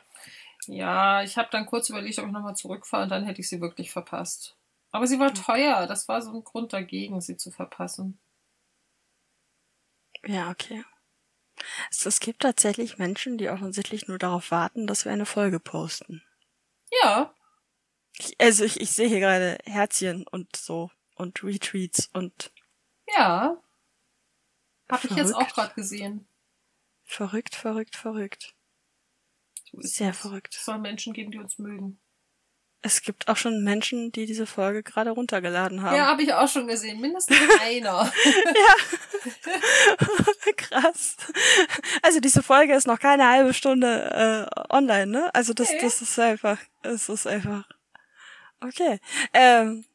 [0.68, 3.62] Ja, ich habe dann kurz überlegt, ob ich nochmal zurückfahre und dann hätte ich sie
[3.62, 4.56] wirklich verpasst.
[4.92, 5.88] Aber sie war teuer.
[5.88, 8.20] Das war so ein Grund dagegen, sie zu verpassen.
[10.26, 10.84] Ja, okay.
[11.92, 16.24] Es, es gibt tatsächlich Menschen, die offensichtlich nur darauf warten, dass wir eine Folge posten.
[17.04, 17.34] Ja,
[18.18, 22.52] Ich, also ich, ich sehe hier gerade Herzchen und so und Retweets und
[23.08, 23.62] ja.
[24.90, 25.56] Habe ich jetzt auch Verrückt.
[25.56, 26.28] gerade gesehen.
[29.82, 30.00] Es
[33.02, 35.96] gibt auch schon Menschen, die diese Folge gerade runtergeladen haben.
[35.96, 37.00] Ja, habe ich auch schon gesehen.
[37.02, 38.12] Mindestens einer.
[38.46, 38.76] ja.
[40.58, 41.18] Krass.
[42.02, 45.36] Also diese Folge ist noch keine halbe Stunde äh, online, ne?
[45.36, 45.80] Also das, Nee.
[45.82, 47.64] das ist einfach, es ist einfach.
[48.62, 49.00] Okay.
[49.34, 49.86] Ähm,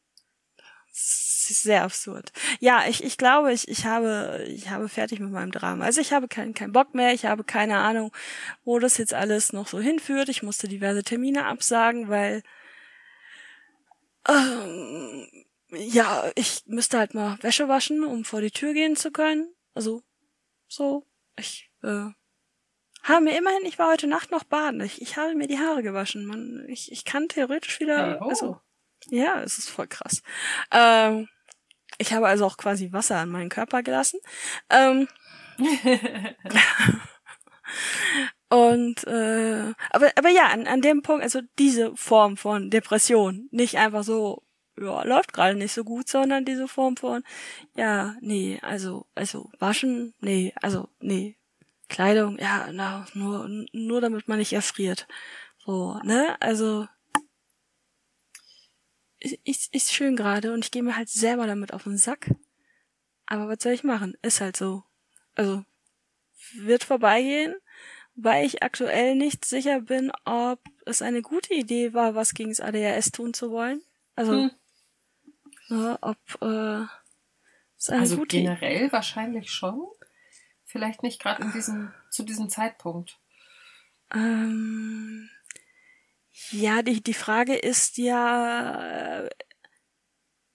[0.91, 2.31] es sehr absurd.
[2.59, 5.85] Ja, ich, ich glaube, ich, ich habe, ich habe fertig mit meinem Drama.
[5.85, 7.13] Also ich habe keinen keinen Bock mehr.
[7.13, 8.11] Ich habe keine Ahnung,
[8.63, 10.29] wo das jetzt alles noch so hinführt.
[10.29, 12.43] Ich musste diverse Termine absagen, weil
[14.27, 15.27] ähm,
[15.71, 19.53] ja, ich müsste halt mal Wäsche waschen, um vor die Tür gehen zu können.
[19.73, 20.03] Also
[20.67, 21.05] so,
[21.37, 22.09] ich äh,
[23.03, 24.81] habe mir immerhin, ich war heute Nacht noch baden.
[24.81, 26.25] Ich, ich habe mir die Haare gewaschen.
[26.25, 28.29] Man, ich, ich kann theoretisch wieder, oh.
[28.29, 28.59] also
[29.09, 30.21] ja, es ist voll krass.
[30.71, 31.27] Ähm,
[31.97, 34.19] ich habe also auch quasi Wasser an meinen Körper gelassen.
[34.69, 35.07] Ähm,
[38.53, 43.79] und äh, aber aber ja, an, an dem Punkt, also diese Form von Depression, nicht
[43.79, 44.43] einfach so,
[44.79, 47.23] ja, läuft gerade nicht so gut, sondern diese Form von,
[47.75, 51.35] ja, nee, also also waschen, nee, also nee,
[51.89, 55.07] Kleidung, ja, na, nur nur damit man nicht erfriert.
[55.65, 56.37] So, ne?
[56.39, 56.87] Also
[59.43, 62.29] ist, ist, schön gerade und ich gehe mir halt selber damit auf den Sack.
[63.25, 64.15] Aber was soll ich machen?
[64.21, 64.83] Ist halt so.
[65.35, 65.63] Also
[66.55, 67.55] wird vorbeigehen,
[68.15, 72.59] weil ich aktuell nicht sicher bin, ob es eine gute Idee war, was gegen das
[72.59, 73.81] ADHS tun zu wollen.
[74.15, 74.51] Also, Hm.
[75.69, 76.85] ja, ob äh,
[77.77, 79.81] es eine Also gute Idee generell wahrscheinlich schon.
[80.65, 83.19] Vielleicht nicht gerade in diesem, zu diesem Zeitpunkt.
[84.13, 85.29] Ähm,
[86.51, 89.29] ja, die, die Frage ist ja, äh,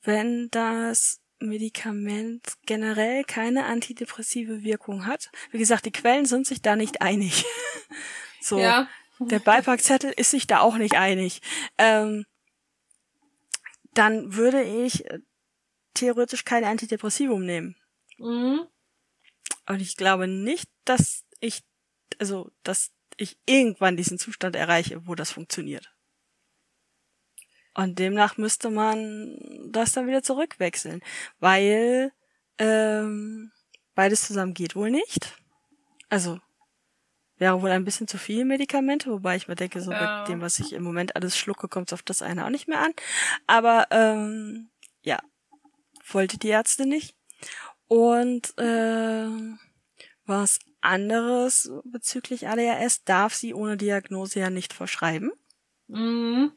[0.03, 5.30] wenn das Medikament generell keine antidepressive Wirkung hat.
[5.51, 7.45] Wie gesagt, die Quellen sind sich da nicht einig.
[8.41, 8.59] so.
[8.59, 8.89] Ja.
[9.20, 11.41] Der Beipackzettel ist sich da auch nicht einig.
[11.76, 12.24] Ähm,
[13.95, 15.18] dann würde ich äh,
[15.95, 17.76] theoretisch kein Antidepressivum nehmen.
[18.18, 18.66] Mhm.
[19.66, 21.62] Und ich glaube nicht, dass ich,
[22.18, 25.93] also, dass ich irgendwann diesen Zustand erreiche, wo das funktioniert.
[27.79, 29.39] Und demnach müsste man
[29.70, 31.01] das dann wieder zurückwechseln,
[31.39, 32.11] weil
[32.59, 33.53] ähm,
[33.95, 35.37] beides zusammen geht wohl nicht.
[36.09, 36.41] Also
[37.37, 40.18] wäre wohl ein bisschen zu viel Medikamente, wobei ich mir denke, so Ja.
[40.18, 42.66] mit dem, was ich im Moment alles schlucke, kommt es auf das eine auch nicht
[42.66, 42.93] mehr an.
[43.47, 44.70] Aber ähm,
[45.03, 45.20] ja,
[46.11, 47.14] wollte die Ärzte nicht.
[47.87, 49.61] Und ähm,
[50.26, 55.31] was anderes bezüglich ADHS darf sie ohne Diagnose ja nicht verschreiben,
[55.87, 56.53] Mhm.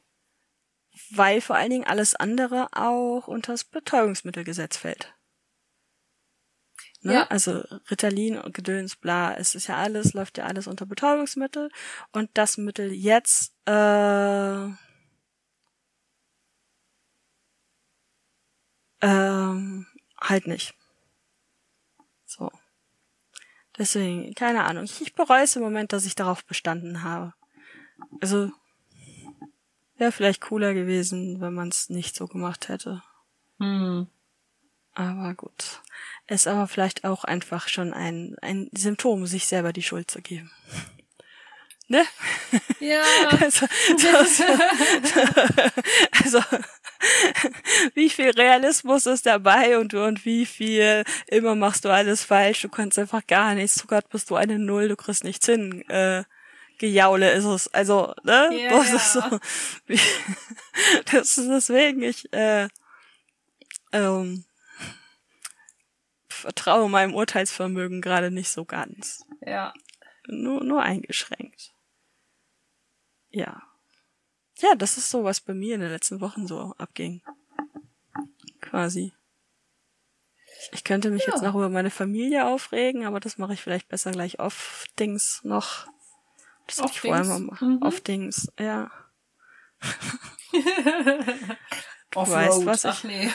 [1.10, 5.14] Weil vor allen Dingen alles andere auch unter das Betäubungsmittelgesetz fällt.
[7.02, 7.14] Ne?
[7.14, 7.28] Ja.
[7.28, 11.72] Also Ritalin und Gedöns, bla, es ist ja alles, läuft ja alles unter Betäubungsmittel
[12.12, 14.68] und das Mittel jetzt äh,
[19.02, 19.88] ähm,
[20.20, 20.76] halt nicht.
[22.26, 22.52] So.
[23.78, 24.84] Deswegen, keine Ahnung.
[24.84, 27.34] Ich, ich bereue es im Moment, dass ich darauf bestanden habe.
[28.22, 28.52] Also,
[30.02, 33.04] wäre vielleicht cooler gewesen, wenn man es nicht so gemacht hätte.
[33.60, 34.08] Hm.
[34.94, 35.82] Aber gut.
[36.28, 40.52] Ist aber vielleicht auch einfach schon ein, ein Symptom, sich selber die Schuld zu geben.
[41.88, 42.04] Ne?
[42.80, 43.04] Ja.
[43.42, 43.68] Also,
[44.02, 44.42] das,
[46.24, 46.42] also
[47.94, 52.70] wie viel Realismus ist dabei und, und wie viel immer machst du alles falsch, du
[52.70, 55.88] kannst einfach gar nichts, zu Gott bist du eine Null, du kriegst nichts hin.
[55.90, 56.24] Äh,
[56.82, 57.68] Gejaule ist es.
[57.76, 58.50] Also, ne?
[58.60, 59.22] Ja, das ist so.
[61.12, 62.68] Das ist deswegen, ich äh,
[63.92, 64.46] ähm,
[66.28, 69.24] vertraue meinem Urteilsvermögen gerade nicht so ganz.
[69.46, 69.74] Ja.
[70.28, 71.72] Nur, nur eingeschränkt.
[73.30, 73.62] Ja.
[74.58, 77.22] Ja, das ist so, was bei mir in den letzten Wochen so abging.
[78.60, 79.14] Quasi.
[80.72, 81.34] Ich könnte mich Ja.
[81.34, 85.42] jetzt noch über meine Familie aufregen, aber das mache ich vielleicht besser gleich off Dings
[85.44, 85.88] noch.
[86.78, 87.28] Das mal Off-Dings?
[87.50, 87.76] machen.
[87.78, 87.82] Mhm.
[87.82, 88.92] Off Dings, ja.
[92.14, 92.28] Offroad.
[92.28, 93.32] weißt, was ich- Ach nee.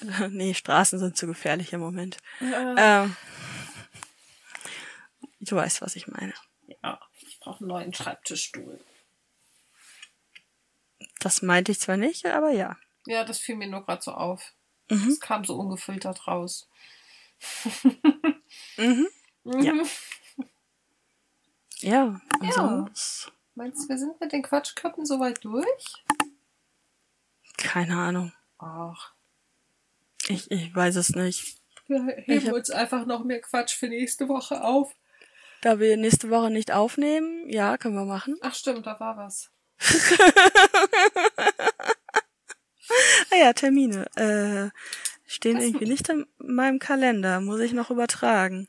[0.30, 2.18] nee, Straßen sind zu gefährlich im Moment.
[2.40, 3.04] ja.
[3.04, 3.16] Ähm,
[5.40, 6.34] du weißt, was ich meine.
[6.82, 7.00] ja.
[7.26, 8.80] Ich brauche einen neuen Schreibtischstuhl.
[11.20, 12.76] Das meinte ich zwar nicht, aber ja.
[13.06, 14.52] Ja, das fiel mir nur gerade so auf.
[14.90, 15.08] Mhm.
[15.08, 16.68] Es kam so ungefiltert raus.
[18.76, 19.08] Mhm.
[19.44, 19.62] Mhm.
[19.62, 19.74] Ja,
[21.84, 22.52] und Ja.
[22.52, 23.32] sonst?
[23.54, 26.04] Meinst du, wir sind mit den Quatschköppen soweit durch?
[27.56, 28.32] Keine Ahnung.
[28.58, 29.12] Ach,
[30.28, 31.56] Ich, ich weiß es nicht.
[31.86, 34.94] wir Ich heben hab- uns einfach noch mehr Quatsch für nächste Woche auf.
[35.60, 38.36] Da wir nächste Woche nicht aufnehmen, ja, können wir machen.
[38.42, 39.50] Ach stimmt, da war was.
[43.32, 44.06] ah ja, Termine.
[44.16, 44.70] Äh,
[45.26, 47.40] stehen irgendwie nicht in meinem Kalender.
[47.40, 48.68] Muss ich noch übertragen.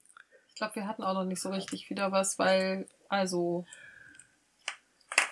[0.49, 3.65] Ich glaube, wir hatten auch noch nicht so richtig wieder was, weil, also,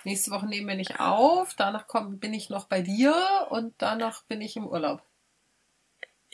[0.04, 1.54] nächste Woche nehmen wir nicht auf.
[1.54, 3.14] Danach komm, bin ich noch bei dir
[3.50, 5.02] und danach bin ich im Urlaub.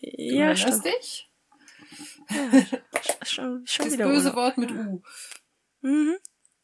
[0.00, 0.84] Du Ja, erinnerst stimmt.
[0.86, 1.26] dich?
[3.22, 4.36] Schon, schon Das wieder böse Urlaub.
[4.36, 5.02] Wort mit U.
[5.82, 6.16] Mhm.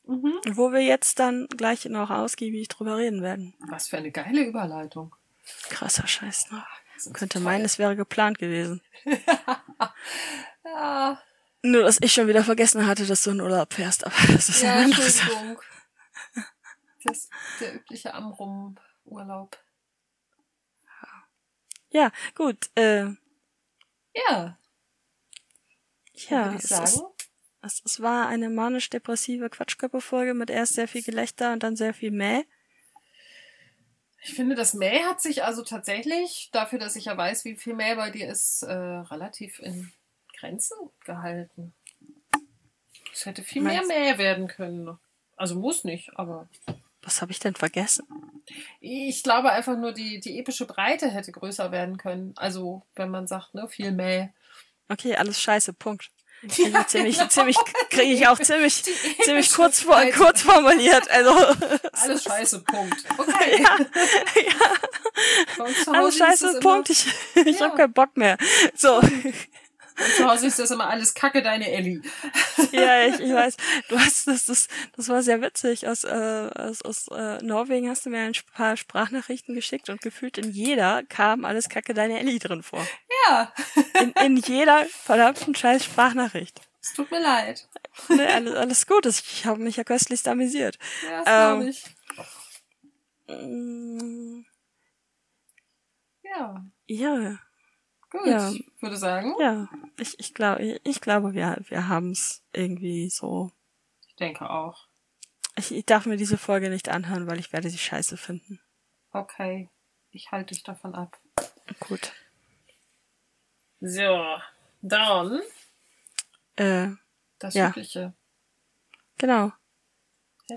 [0.04, 0.40] Mhm.
[0.52, 3.54] Wo wir jetzt dann gleich noch ausgiebig drüber reden werden.
[3.58, 5.14] Was für eine geile Überleitung.
[5.68, 6.64] Krasser Scheiß, ne?
[6.96, 7.42] Ist Könnte toll.
[7.42, 8.80] meinen, es wäre geplant gewesen.
[10.64, 11.20] Ja,
[11.66, 14.62] Nur, dass ich schon wieder vergessen hatte, dass du in Urlaub fährst, aber das ist
[14.62, 15.58] ja eine andere Sache.
[17.04, 19.58] Das ist der übliche Amrum-Urlaub.
[21.90, 23.06] Ja, gut, äh,
[24.14, 24.58] Ja,
[26.28, 27.02] ja, es, ist,
[27.62, 32.10] es, es war eine manisch-depressive Quatschkörperfolge mit erst sehr viel Gelächter und dann sehr viel
[32.10, 32.44] Mäh.
[34.22, 37.74] Ich finde, das Mäh hat sich also tatsächlich, dafür, dass ich ja weiß, wie viel
[37.74, 39.92] Mäh bei dir ist, äh, relativ in
[40.38, 41.74] Grenzen gehalten.
[43.12, 44.98] Es hätte viel mehr Mäh werden können.
[45.36, 46.48] Also muss nicht, aber
[47.02, 48.06] Was habe ich denn vergessen?
[48.80, 52.32] ich glaube einfach nur, die, die epische Breite hätte größer werden können.
[52.36, 54.28] Also, wenn man sagt, ne, viel Mäh.
[54.88, 56.10] Okay, alles scheiße, Punkt.
[56.48, 57.56] Krieg ich ziemlich, ziemlich,
[57.90, 61.10] kriege ich auch ziemlich, Die ziemlich kurz, vor, kurz formuliert.
[61.10, 61.30] Also,
[61.92, 63.04] Alles scheiße, Punkt.
[63.18, 63.62] Okay.
[63.62, 63.78] ja,
[65.58, 66.90] Hause alles scheiße, Punkt.
[66.90, 66.98] Immer,
[67.36, 67.66] Ich, ich Ja.
[67.70, 68.36] hab keinen Bock mehr.
[68.74, 69.00] So,
[70.16, 72.02] zu Hause ist das immer alles Kacke, deine Elli.
[72.72, 73.56] ja, ich, ich weiß.
[73.88, 75.88] Du hast das, das, das war sehr witzig.
[75.88, 80.38] Aus, äh, aus, aus äh, Norwegen hast du mir ein paar Sprachnachrichten geschickt und gefühlt
[80.38, 82.86] in jeder kam alles Kacke deine Ellie drin vor.
[83.28, 83.52] Ja,
[84.00, 86.60] In, in jeder verdammten scheiß Sprachnachricht.
[86.82, 87.68] es tut mir leid.
[88.08, 89.06] Ne, alles, alles gut.
[89.06, 90.78] Ich habe mich ja köstlichst amüsiert.
[91.04, 91.84] Ja, das Ähm, glaube ich.
[93.28, 94.44] Mm,
[96.22, 97.38] Ja, Ja,
[98.10, 98.26] gut.
[98.26, 98.50] Ja.
[98.50, 99.68] Ich würde sagen, ja.
[99.98, 103.50] Ich, ich glaube, ich, ich glaube, wir, wir haben es irgendwie so.
[104.08, 104.86] ich denke auch.
[105.56, 108.60] Ich, ich darf mir diese Folge nicht anhören, weil ich werde sie scheiße finden.
[109.12, 109.70] Okay,
[110.10, 111.18] ich halte dich davon ab.
[111.80, 112.12] Gut.
[113.80, 114.36] So,
[114.82, 115.40] dann
[116.56, 116.88] Äh,
[117.38, 117.68] das Ja.
[117.70, 118.14] übliche.
[119.18, 119.52] genau.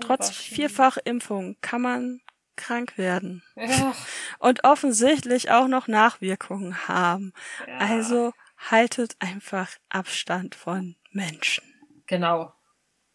[0.00, 0.54] Trotz Händewaschen.
[0.54, 2.20] Vierfachimpfung kann man
[2.60, 3.42] krank werden.
[3.56, 3.94] Ja,
[4.38, 7.32] Und offensichtlich auch noch Nachwirkungen haben.
[7.66, 7.78] ja.
[7.78, 11.64] Also haltet einfach Abstand von Menschen.
[12.06, 12.52] Genau.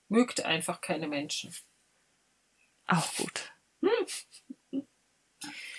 [0.09, 1.53] Mögt einfach keine Menschen.
[2.87, 3.51] Auch gut.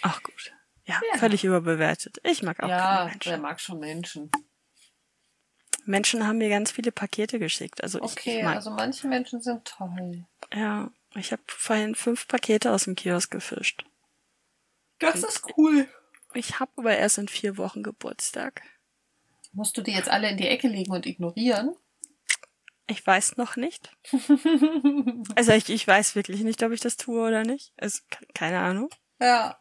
[0.02, 0.52] Auch gut.
[0.84, 1.18] Ja, Ja.
[1.18, 2.18] völlig überbewertet.
[2.22, 3.42] Ich mag auch ja, keine Menschen.
[3.42, 4.30] mag schon Menschen?
[5.84, 7.82] Menschen haben mir ganz viele Pakete geschickt.
[7.82, 10.26] Also ich, Okay, ich mag, also manche Menschen sind toll.
[10.52, 13.84] ja, ich habe vorhin fünf Pakete aus dem Kiosk gefischt.
[14.98, 15.88] Das ist cool.
[16.34, 18.62] Ich habe aber erst in vier Wochen Geburtstag.
[19.52, 21.74] Musst du die jetzt alle in die Ecke legen und ignorieren?
[22.88, 23.90] Ich weiß noch nicht.
[25.34, 27.72] Also ich, ich weiß wirklich nicht, ob ich das tue oder nicht.
[27.76, 28.88] Also ke- keine Ahnung.
[29.20, 29.58] Ja.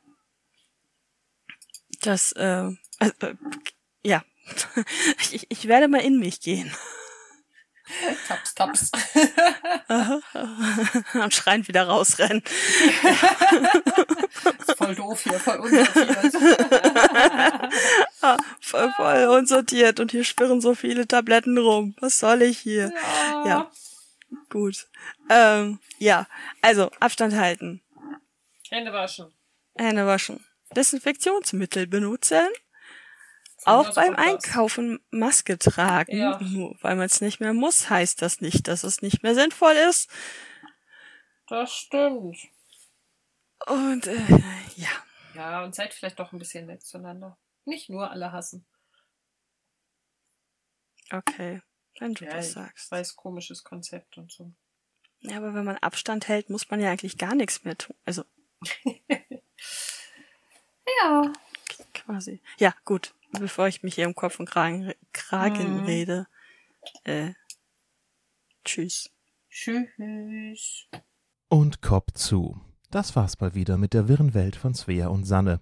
[2.01, 2.67] Das, äh,
[2.99, 3.35] äh, äh,
[4.03, 4.23] ja.
[5.31, 6.71] Ich, ich werde mal in mich gehen.
[8.27, 8.91] Taps, taps.
[11.13, 12.43] Und schreien wieder rausrennen.
[14.59, 16.35] ist voll doof hier, voll unsortiert.
[18.21, 21.95] Ah, voll, voll unsortiert und hier schwirren so viele Tabletten rum.
[21.99, 22.91] Was soll ich hier?
[23.45, 23.69] Ja.
[24.49, 24.87] Gut.
[25.29, 26.27] Ähm, ja,
[26.61, 27.81] also Abstand halten,
[28.69, 29.31] Hände waschen.
[29.77, 30.43] Hände waschen,
[30.75, 32.47] Desinfektionsmittel benutzen,
[33.65, 34.15] auch beim.
[34.15, 36.17] Einkaufen Maske tragen.
[36.17, 36.39] Ja.
[36.41, 39.73] Nur weil man es nicht mehr muss, heißt das nicht, dass es nicht mehr sinnvoll
[39.73, 40.09] ist.
[41.47, 42.37] Das stimmt.
[43.67, 44.17] Und äh,
[44.75, 44.89] ja,
[45.33, 47.37] Ja, und seid vielleicht doch ein bisschen nett zueinander.
[47.65, 48.65] Nicht nur alle hassen.
[51.11, 51.61] okay,
[51.99, 52.91] wenn du Ja, das sagst.
[52.91, 54.51] weiß, komisches Konzept und so.
[55.21, 57.95] Ja, aber wenn man Abstand hält, muss man ja eigentlich gar nichts mehr tun.
[58.05, 58.23] Also
[61.01, 61.33] Ja.
[61.93, 62.41] quasi.
[62.59, 63.13] Ja, gut.
[63.39, 65.85] Bevor ich mich hier im Kopf und Kragen, Kragen Mhm.
[65.85, 66.27] rede.
[67.03, 67.33] Äh,
[68.63, 69.09] tschüss.
[69.49, 70.87] Tschüss.
[71.49, 72.59] Und Kopf zu.
[72.91, 75.59] Das war's mal wieder mit der wirren Welt von Svea und Sanne.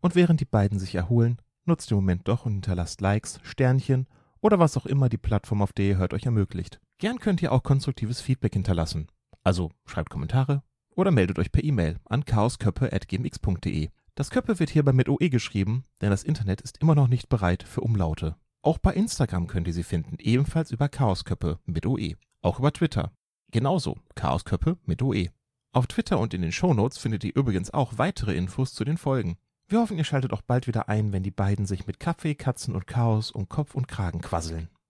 [0.00, 4.06] Und während die beiden sich erholen, nutzt den Moment doch und hinterlasst Likes, Sternchen
[4.40, 6.80] oder was auch immer die Plattform, auf der ihr hört, euch ermöglicht.
[6.98, 9.08] Gern könnt ihr auch konstruktives Feedback hinterlassen.
[9.42, 10.62] Also schreibt Kommentare
[10.94, 13.90] oder meldet euch per E-Mail an chaosköppe.gmx.de.
[14.20, 17.62] Das Köppe wird hierbei mit OE geschrieben, denn das Internet ist immer noch nicht bereit
[17.62, 18.36] für Umlaute.
[18.60, 22.16] Auch bei Instagram könnt ihr sie finden, ebenfalls über Chaosköppe mit OE.
[22.42, 23.12] Auch über Twitter.
[23.50, 25.30] Genauso Chaosköppe mit OE.
[25.72, 29.38] Auf Twitter und in den Shownotes findet ihr übrigens auch weitere Infos zu den Folgen.
[29.68, 32.74] Wir hoffen, ihr schaltet auch bald wieder ein, wenn die beiden sich mit Kaffee, Katzen
[32.74, 34.68] und Chaos um Kopf und Kragen quasseln.